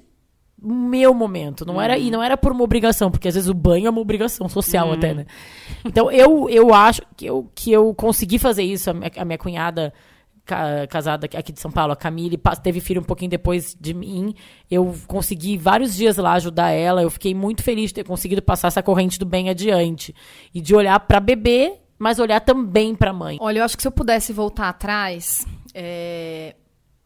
[0.61, 1.65] meu momento.
[1.65, 1.81] Não uhum.
[1.81, 4.47] era, e não era por uma obrigação, porque às vezes o banho é uma obrigação
[4.47, 4.93] social uhum.
[4.93, 5.25] até, né?
[5.83, 8.89] Então eu, eu acho que eu, que eu consegui fazer isso.
[8.89, 9.91] A minha, a minha cunhada
[10.89, 14.35] casada aqui de São Paulo, a Camille, teve filho um pouquinho depois de mim.
[14.69, 17.01] Eu consegui vários dias lá ajudar ela.
[17.01, 20.13] Eu fiquei muito feliz de ter conseguido passar essa corrente do bem adiante.
[20.53, 23.37] E de olhar para bebê, mas olhar também para mãe.
[23.39, 26.55] Olha, eu acho que se eu pudesse voltar atrás, é...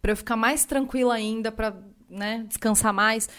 [0.01, 1.75] para eu ficar mais tranquila ainda, para
[2.09, 3.29] né, descansar mais,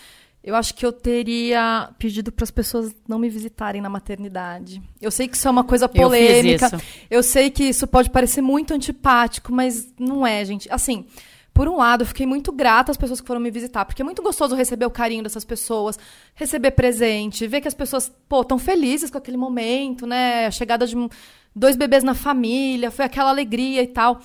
[0.46, 4.80] eu acho que eu teria pedido para as pessoas não me visitarem na maternidade.
[5.02, 6.70] Eu sei que isso é uma coisa polêmica.
[7.10, 10.68] Eu, eu, sei que isso pode parecer muito antipático, mas não é, gente.
[10.70, 11.04] Assim,
[11.52, 14.04] por um lado, eu fiquei muito grata às pessoas que foram me visitar, porque é
[14.04, 15.98] muito gostoso receber o carinho dessas pessoas,
[16.32, 20.46] receber presente, ver que as pessoas, pô, estão felizes com aquele momento, né?
[20.46, 20.94] A chegada de
[21.54, 24.20] dois bebês na família, foi aquela alegria e tal.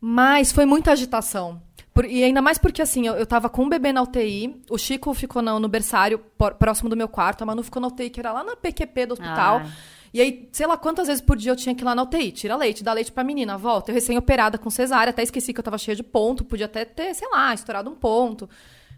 [0.00, 1.60] Mas foi muita agitação.
[1.98, 4.78] Por, e ainda mais porque, assim, eu, eu tava com um bebê na UTI, o
[4.78, 8.08] Chico ficou no, no berçário, por, próximo do meu quarto, a Manu ficou na UTI,
[8.08, 9.62] que era lá na PQP do hospital.
[9.64, 9.70] Ah.
[10.14, 12.30] E aí, sei lá quantas vezes por dia eu tinha que ir lá na UTI.
[12.30, 13.90] Tira leite, dá leite pra menina, volta.
[13.90, 17.12] Eu recém-operada com cesárea, até esqueci que eu tava cheia de ponto, podia até ter,
[17.14, 18.48] sei lá, estourado um ponto.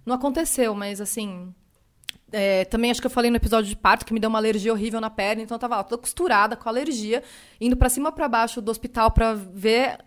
[0.05, 1.55] Não aconteceu, mas assim.
[2.31, 4.75] É, também acho que eu falei no episódio de parto que me deu uma alergia
[4.75, 7.23] horrível na perna, então eu tava lá, toda costurada com alergia,
[7.59, 9.99] indo para cima para baixo do hospital para ver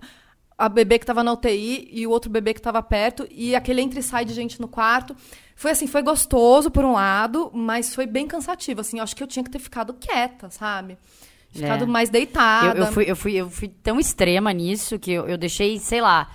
[0.58, 3.82] a bebê que estava na UTI e o outro bebê que estava perto e aquele
[3.82, 5.16] entre e sai de gente no quarto.
[5.56, 9.24] Foi assim, foi gostoso por um lado, mas foi bem cansativo, assim, eu acho que
[9.24, 10.98] eu tinha que ter ficado quieta, sabe?
[11.52, 11.88] Ficado é.
[11.88, 12.80] mais deitada.
[12.80, 16.02] Eu, eu, fui, eu, fui, eu fui tão extrema nisso que eu, eu deixei, sei
[16.02, 16.30] lá,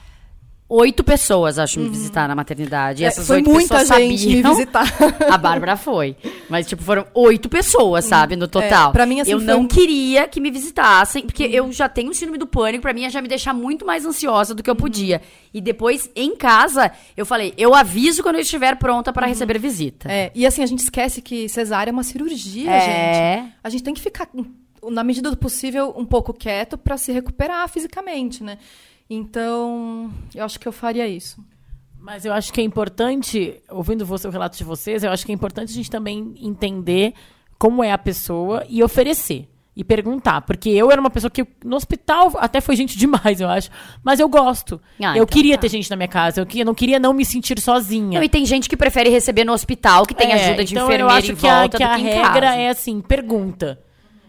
[0.68, 1.92] oito pessoas, acho, me uhum.
[1.92, 3.02] visitar na maternidade.
[3.02, 4.50] E é, essas foi oito muita pessoas gente sabiam.
[4.50, 4.86] me visitar.
[5.32, 6.14] A Bárbara foi.
[6.48, 8.90] Mas, tipo, foram oito pessoas, sabe, no total.
[8.90, 11.52] É, pra mim, assim, eu não queria que me visitassem, porque uhum.
[11.52, 14.54] eu já tenho síndrome do pânico, pra mim ia já me deixar muito mais ansiosa
[14.54, 14.80] do que eu uhum.
[14.80, 15.22] podia.
[15.54, 19.32] E depois, em casa, eu falei, eu aviso quando eu estiver pronta para uhum.
[19.32, 20.10] receber visita.
[20.10, 22.80] É, e assim, a gente esquece que cesárea é uma cirurgia, é.
[22.80, 23.54] gente.
[23.64, 24.28] A gente tem que ficar,
[24.90, 28.58] na medida do possível, um pouco quieto para se recuperar fisicamente, né?
[29.10, 31.42] Então, eu acho que eu faria isso.
[31.98, 35.32] Mas eu acho que é importante, ouvindo você, o relato de vocês, eu acho que
[35.32, 37.14] é importante a gente também entender
[37.58, 39.48] como é a pessoa e oferecer.
[39.74, 40.40] E perguntar.
[40.40, 43.70] Porque eu era uma pessoa que no hospital até foi gente demais, eu acho.
[44.02, 44.80] Mas eu gosto.
[45.00, 45.62] Ah, eu então queria tá.
[45.62, 46.40] ter gente na minha casa.
[46.40, 48.18] Eu, não queria não me sentir sozinha.
[48.18, 50.86] Não, e tem gente que prefere receber no hospital, que tem é, ajuda de então
[50.86, 53.80] enfermeira eu acho que volta a, que a regra é assim, pergunta.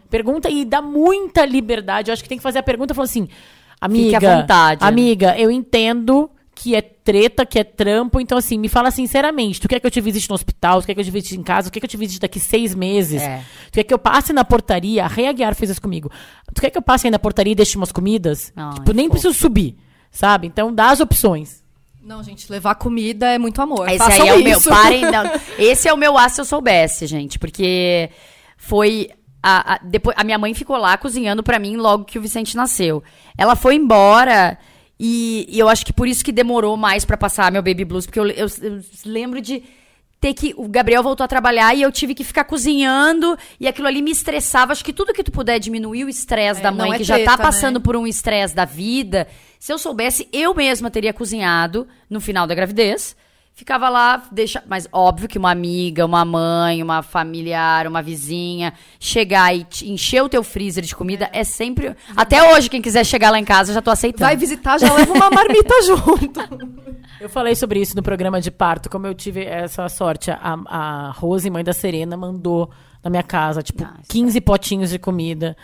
[0.07, 2.09] Pergunta e dá muita liberdade.
[2.09, 3.29] Eu acho que tem que fazer a pergunta falando assim
[3.81, 4.85] Amiga, Fique à vontade.
[4.85, 8.19] Amiga, eu entendo que é treta, que é trampo.
[8.19, 9.61] Então, assim, me fala sinceramente.
[9.61, 10.81] Tu quer que eu te visite no hospital?
[10.81, 11.69] Tu quer que eu te visite em casa?
[11.69, 13.21] Tu quer que eu te visite daqui seis meses?
[13.21, 13.41] É.
[13.67, 15.05] Tu quer que eu passe na portaria?
[15.05, 16.11] A Rei Aguiar fez isso comigo.
[16.53, 18.51] Tu quer que eu passe aí na portaria e deixe umas comidas?
[18.55, 19.77] Ai, tipo, nem preciso subir,
[20.11, 20.47] sabe?
[20.47, 21.63] Então, dá as opções.
[22.03, 23.87] Não, gente, levar comida é muito amor.
[23.87, 24.69] Esse Façam aí é isso.
[24.69, 24.81] o meu.
[24.81, 25.31] Parem, não.
[25.57, 27.39] Esse é o meu A se eu soubesse, gente.
[27.39, 28.09] Porque
[28.57, 29.09] foi
[29.41, 32.55] a, a, depois, a minha mãe ficou lá cozinhando para mim logo que o Vicente
[32.55, 33.03] nasceu.
[33.37, 34.57] Ela foi embora
[34.99, 38.05] e, e eu acho que por isso que demorou mais para passar meu baby blues,
[38.05, 39.63] porque eu, eu, eu, lembro de
[40.19, 40.53] ter que.
[40.57, 44.11] O Gabriel voltou a trabalhar e eu tive que ficar cozinhando e aquilo ali me
[44.11, 44.73] estressava.
[44.73, 47.17] Acho que tudo que tu puder diminuir o estresse É, da mãe, é que já
[47.19, 47.83] tá treta, passando né?
[47.83, 49.25] por um estresse da vida.
[49.57, 53.15] Se eu soubesse, eu mesma teria cozinhado no final da gravidez.
[53.59, 54.63] Ficava lá, deixa.
[54.65, 60.23] Mas óbvio que uma amiga, uma mãe, uma familiar, uma vizinha, chegar e te- encher
[60.23, 61.93] o teu freezer de comida é, sempre.
[62.15, 64.23] Até hoje, quem quiser chegar lá em casa, eu já tô aceitando.
[64.23, 66.39] Vai visitar, já leva uma marmita junto.
[67.19, 70.31] Eu falei sobre isso no programa de parto, como eu tive essa sorte.
[70.31, 72.69] A, a Rose, mãe da Serena, mandou
[73.03, 73.95] na minha casa, tipo, Nossa.
[74.07, 75.57] 15 potinhos de comida.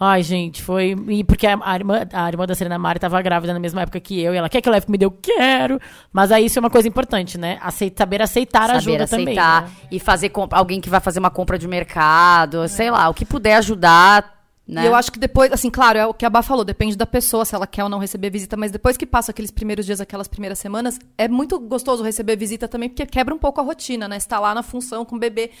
[0.00, 0.94] Ai, gente, foi.
[1.08, 3.98] E porque a, a irmã, a irmã da Serena Mari tava grávida na mesma época
[3.98, 5.80] que eu, e ela quer que eu leve comida, eu quero.
[6.12, 7.58] Mas aí isso é uma coisa importante, né?
[7.96, 9.80] Saber aceitar Saber ajuda aceitar também.
[9.80, 9.86] né?
[9.90, 13.56] e fazer alguém que vai fazer uma compra de mercado, sei lá, o que puder
[13.56, 14.37] ajudar,
[14.68, 14.82] né?
[14.84, 17.06] E eu acho que depois, assim, claro, é o que a Bá falou, depende da
[17.06, 19.98] pessoa, se ela quer ou não receber visita, mas depois que passa aqueles primeiros dias,
[19.98, 24.06] aquelas primeiras semanas, é muito gostoso receber visita também, porque quebra um pouco a rotina,
[24.06, 24.20] né?
[24.20, 25.52] Você tá lá na função com o bebê,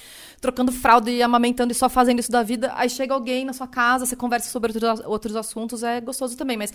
[0.42, 3.66] trocando fralda e amamentando e só fazendo isso da vida, aí chega alguém na sua
[3.66, 6.74] casa, você conversa sobre outros, outros assuntos, é gostoso também, mas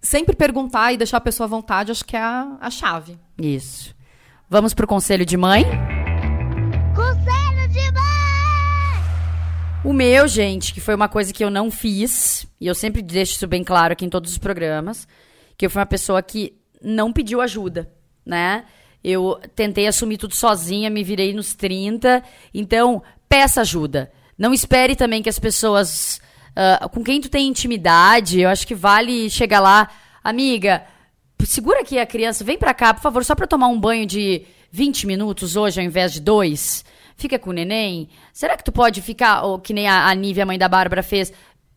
[0.00, 3.18] sempre perguntar e deixar a pessoa à vontade, acho que é a, a chave.
[3.36, 3.92] Isso.
[4.48, 5.64] Vamos pro conselho de mãe?
[9.84, 13.32] O meu, gente, que foi uma coisa que eu não fiz, e eu sempre deixo
[13.32, 15.08] isso bem claro aqui em todos os programas,
[15.56, 17.92] que eu fui uma pessoa que não pediu ajuda,
[18.24, 18.64] né?
[19.02, 22.22] Eu tentei assumir tudo sozinha, me virei nos 30,
[22.54, 24.12] então peça ajuda.
[24.38, 26.20] Não espere também que as pessoas
[26.54, 29.88] ah, com quem tu tem intimidade, eu acho que vale chegar lá,
[30.22, 30.84] amiga,
[31.44, 34.42] segura aqui a criança, vem pra cá, por favor, só pra tomar um banho de
[34.70, 36.84] 20 minutos hoje ao invés de dois.
[37.16, 38.08] Fica com o neném.
[38.32, 41.02] Será que tu pode ficar, ou que nem a, a Nívia, a mãe da Bárbara,
[41.02, 41.32] fez?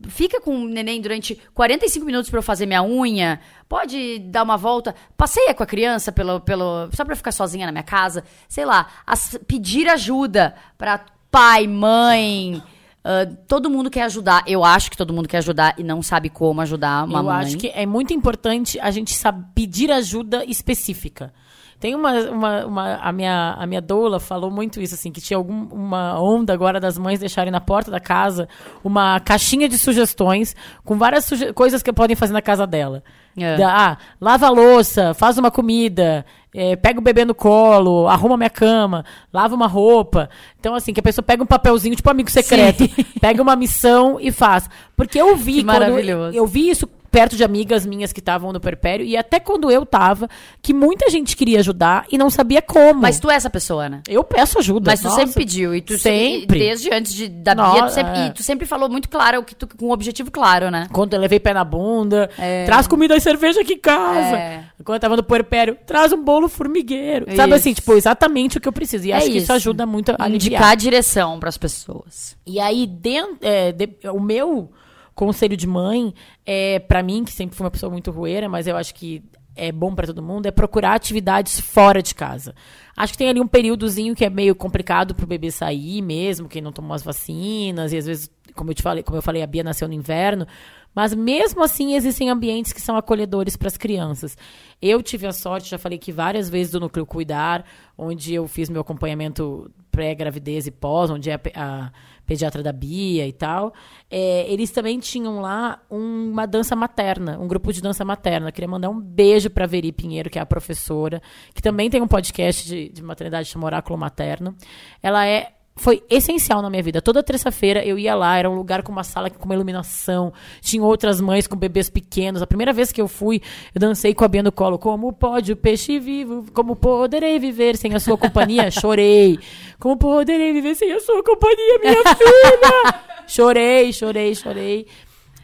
[0.08, 3.40] Fica com o neném durante 45 minutos pra eu fazer minha unha.
[3.68, 4.94] Pode dar uma volta.
[5.16, 8.22] Passeia com a criança pelo, pelo só pra eu ficar sozinha na minha casa.
[8.46, 8.88] Sei lá.
[9.06, 12.62] as- pedir ajuda pra pai, mãe.
[13.02, 14.44] ah, todo mundo quer ajudar.
[14.46, 17.46] Eu acho que todo mundo quer ajudar e não sabe como ajudar uma eu mãe.
[17.46, 21.32] acho que é muito importante a gente saber pedir ajuda específica.
[21.78, 25.36] Tem uma, uma, uma- a minha a minha doula falou muito isso assim, que tinha
[25.36, 28.48] alguma uma onda agora das mães deixarem na porta da casa
[28.82, 33.02] uma caixinha de sugestões com várias suge- coisas que podem fazer na casa dela.
[33.36, 33.56] É.
[33.58, 36.24] Da- ah, lava a louça, faz uma comida,
[36.54, 40.30] eh, pega o bebê no colo, arruma minha cama, lava uma roupa.
[40.58, 42.84] Então, assim, que a pessoa pega um papelzinho, tipo amigo secreto,
[43.20, 44.70] pega uma missão e faz.
[44.96, 46.34] Porque eu vi, maravilhoso.
[46.34, 49.84] eu vi isso perto de amigas minhas que estavam no perpério, e até quando eu
[49.86, 50.28] tava,
[50.62, 53.00] que muita gente queria ajudar e não sabia como.
[53.00, 54.02] Mas tu é essa pessoa, né?
[54.08, 54.90] eu peço ajuda.
[54.90, 55.20] Mas tu nossa.
[55.20, 55.74] sempre pediu.
[55.74, 56.58] E tu Sempre.
[56.58, 58.26] Desde antes de, da Nossa, Bia, tu sempre, é.
[58.26, 60.88] e tu sempre falou muito claro, o que tu, com um objetivo claro, né?
[60.92, 62.30] Quando eu levei pé na bunda,
[62.66, 64.36] traz comida e cerveja aqui em casa.
[64.36, 64.64] É.
[64.84, 67.26] Quando eu tava no puerpério, traz um bolo formigueiro.
[67.34, 67.80] Sabe assim, Isso.
[67.80, 69.06] tipo, exatamente o que eu preciso.
[69.06, 69.52] E É acho que isso isso.
[69.52, 70.34] ajuda muito a aliviar.
[70.34, 72.36] Indicar a direção pras pessoas.
[72.46, 74.70] E aí, dentro, é, de- o meu
[75.16, 76.14] conselho de mãe,
[76.44, 79.24] é para mim, que sempre fui uma pessoa muito rueira, mas eu acho que
[79.56, 82.54] é bom para todo mundo, é procurar atividades fora de casa.
[82.94, 86.60] Acho que tem ali um períodozinho que é meio complicado pro bebê sair mesmo, quem
[86.60, 89.46] não tomou as vacinas, e às vezes, como eu te falei, como eu falei, a
[89.46, 90.46] Bia nasceu no inverno,
[90.94, 94.36] mas mesmo assim existem ambientes que são acolhedores para as crianças.
[94.80, 97.64] Eu tive a sorte, já falei que várias vezes do Núcleo Cuidar,
[97.96, 101.92] onde eu fiz meu acompanhamento pré-gravidez e pós, onde é a, a
[102.26, 103.72] pediatra da Bia e tal,
[104.10, 108.52] é, eles também tinham lá uma dança materna, um grupo de dança materna.
[108.52, 111.22] Queria mandar um beijo para Veri Pinheiro, que é a professora,
[111.54, 114.54] que também tem um podcast de, de maternidade chamado Oráculo Materno.
[115.02, 117.02] Ela é foi essencial na minha vida.
[117.02, 120.82] Toda terça-feira eu ia lá, era um lugar com uma sala com uma iluminação, tinha
[120.82, 122.40] outras mães com bebês pequenos.
[122.40, 123.42] A primeira vez que eu fui,
[123.74, 124.78] eu dancei com a Bia no colo.
[124.78, 126.46] Como pode o peixe vivo?
[126.54, 128.70] Como poderei viver sem a sua companhia?
[128.72, 129.38] Chorei.
[129.78, 132.94] Como poderei viver sem a sua companhia, minha filha?
[133.26, 134.86] chorei, chorei, chorei.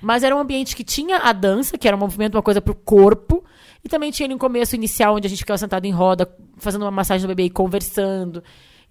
[0.01, 2.75] Mas era um ambiente que tinha a dança, que era um movimento, uma coisa pro
[2.75, 3.45] corpo.
[3.85, 6.83] E também tinha ali um começo inicial, onde a gente ficava sentado em roda, fazendo
[6.83, 8.43] uma massagem no bebê e conversando.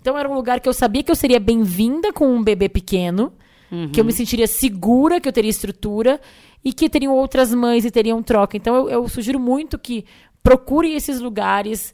[0.02, 3.32] Então era um lugar que eu sabia que eu seria bem-vinda com um bebê pequeno,
[3.93, 6.20] que eu me sentiria segura, que eu teria estrutura
[6.62, 8.58] e que teriam outras mães e teriam troca.
[8.58, 10.04] Então eu, eu sugiro muito que
[10.43, 11.93] procurem esses lugares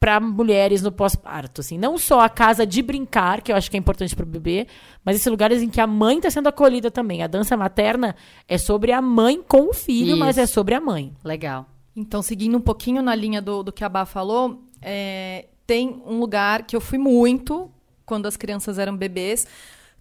[0.00, 3.76] para mulheres no pós-parto, assim, não só a casa de brincar, que eu acho que
[3.76, 4.68] é importante para o bebê,
[5.04, 7.22] mas esses lugares em que a mãe está sendo acolhida também.
[7.22, 8.14] A dança materna
[8.46, 10.40] é sobre a mãe com o filho, mas Isso.
[10.40, 11.12] é sobre a mãe.
[11.24, 11.66] Legal.
[11.96, 16.18] Então, seguindo um pouquinho na linha do, do que a Bá falou, é, tem um
[16.18, 17.70] lugar que eu fui muito
[18.06, 19.46] quando as crianças eram bebês.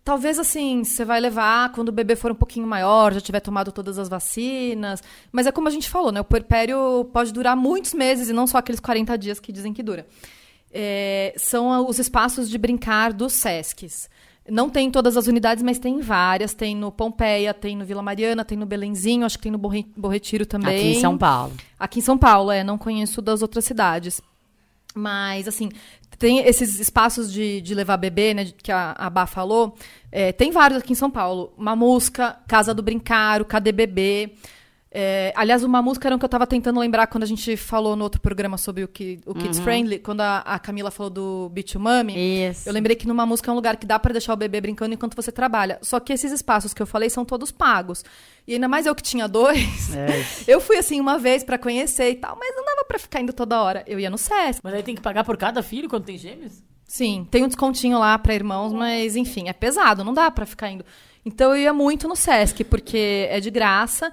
[0.02, 3.70] Talvez assim, você vai levar quando o bebê for um pouquinho maior, já tiver tomado
[3.74, 5.04] todas as vacinas.
[5.30, 6.22] Mas é como a gente falou, né?
[6.22, 9.84] O puerpério pode durar muitos meses e não só aqueles 40 dias que dizem que
[9.84, 10.08] dura.
[10.72, 14.10] é, são os espaços de brincar dos SESCs.
[14.50, 16.54] Não tem em todas as unidades, mas tem várias.
[16.54, 20.46] Tem no Pompeia, tem no Vila Mariana, tem no Belenzinho, acho que tem no Borretiro
[20.46, 20.78] também.
[20.78, 21.54] Aqui em São Paulo.
[21.78, 22.64] Aqui em São Paulo, é.
[22.64, 24.22] Não conheço das outras cidades.
[24.98, 25.70] Mas, assim,
[26.18, 29.76] tem esses espaços de, de levar bebê, né, que a, a Bá falou.
[30.12, 31.54] É, tem vários aqui em São Paulo.
[31.58, 34.34] Mamusca, Casa do Brincar, o Bebê.
[35.00, 37.96] É, aliás, uma música era um que eu estava tentando lembrar quando a gente falou
[37.96, 39.64] no outro programa sobre o, que, o Kids uhum.
[39.64, 42.16] Friendly, quando a, a, Camila falou do Beat to Mummy.
[42.50, 42.68] Isso.
[42.68, 44.96] Eu lembrei que numa música é um lugar que dá para deixar o bebê brincando
[44.96, 45.78] enquanto você trabalha.
[45.84, 48.04] Só que esses espaços que eu falei são todos pagos.
[48.48, 49.96] E ainda mais eu que tinha dois.
[49.96, 50.08] É.
[50.52, 53.34] eu fui assim uma vez para conhecer e tal, mas não dava para ficar indo
[53.34, 53.84] toda hora.
[53.86, 54.62] Eu ia no SESC.
[54.64, 56.64] Mas aí tem que pagar por cada filho quando tem gêmeos?
[56.84, 60.72] Sim, tem um descontinho lá para irmãos, mas enfim, é pesado, não dá para ficar
[60.72, 60.84] indo.
[61.24, 64.12] Então eu ia muito no SESC, porque é de graça.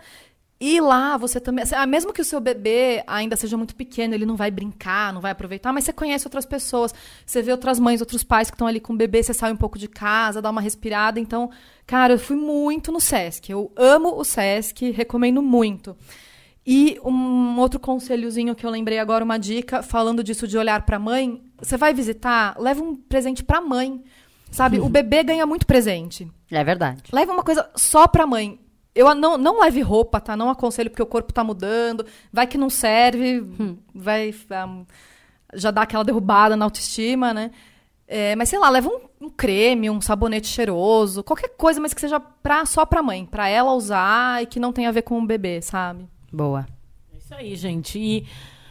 [0.61, 1.65] E lá você também.
[1.65, 5.13] Assim, ah, mesmo que o seu bebê ainda seja muito pequeno, ele não vai brincar,
[5.13, 6.95] não vai aproveitar, mas você conhece outras pessoas,
[7.27, 9.57] você vê outras mães, outros pais que estão ali com o bebê, você sai um
[9.57, 11.19] pouco de casa, dá uma respirada.
[11.19, 11.51] Então,
[11.87, 13.51] cara, eu fui muito no Sesc.
[13.51, 15.97] Eu amo o Sesc, recomendo muito.
[16.67, 20.97] E um outro conselhozinho que eu lembrei agora, uma dica, falando disso de olhar para
[20.97, 24.03] a mãe, você vai visitar, leva um presente para a mãe.
[24.51, 26.31] Sabe, o bebê ganha muito presente.
[26.51, 27.03] É verdade.
[27.13, 28.59] Leva uma coisa só para a mãe.
[28.95, 30.37] Eu não, não leve roupa, tá?
[30.37, 32.07] Não aconselho porque o corpo tá mudando.
[32.33, 33.77] Vai que não serve, hum.
[33.93, 34.33] vai
[34.69, 34.87] um,
[35.55, 37.51] já dá aquela derrubada na autoestima, né?
[38.07, 42.01] É, mas sei lá, leva um, um, creme, um sabonete cheiroso, qualquer coisa, mas que
[42.01, 45.19] seja pra, só pra mãe, pra ela usar e que não tenha a ver com
[45.19, 46.07] o bebê, sabe?
[46.33, 46.67] Boa.
[47.13, 47.99] É isso aí, gente.
[47.99, 48.27] E,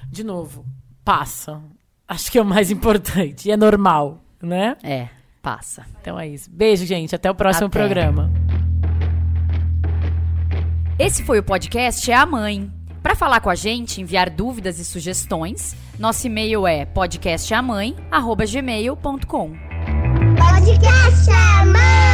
[0.07, 0.65] de novo,
[1.03, 1.61] passa.
[2.07, 3.49] Acho que é o mais importante.
[3.49, 4.77] E é normal, né?
[4.83, 5.09] É,
[5.41, 5.85] passa.
[5.99, 6.49] Então é isso.
[6.51, 7.15] Beijo, gente.
[7.15, 7.79] Até o próximo Até.
[7.79, 8.29] programa.
[11.05, 12.71] Esse foi o podcast É a Mãe.
[13.01, 19.51] Para falar com a gente, enviar dúvidas e sugestões, nosso e-mail é podcasteamãe@gmail.com.
[20.37, 22.12] Podcast é a Mãe.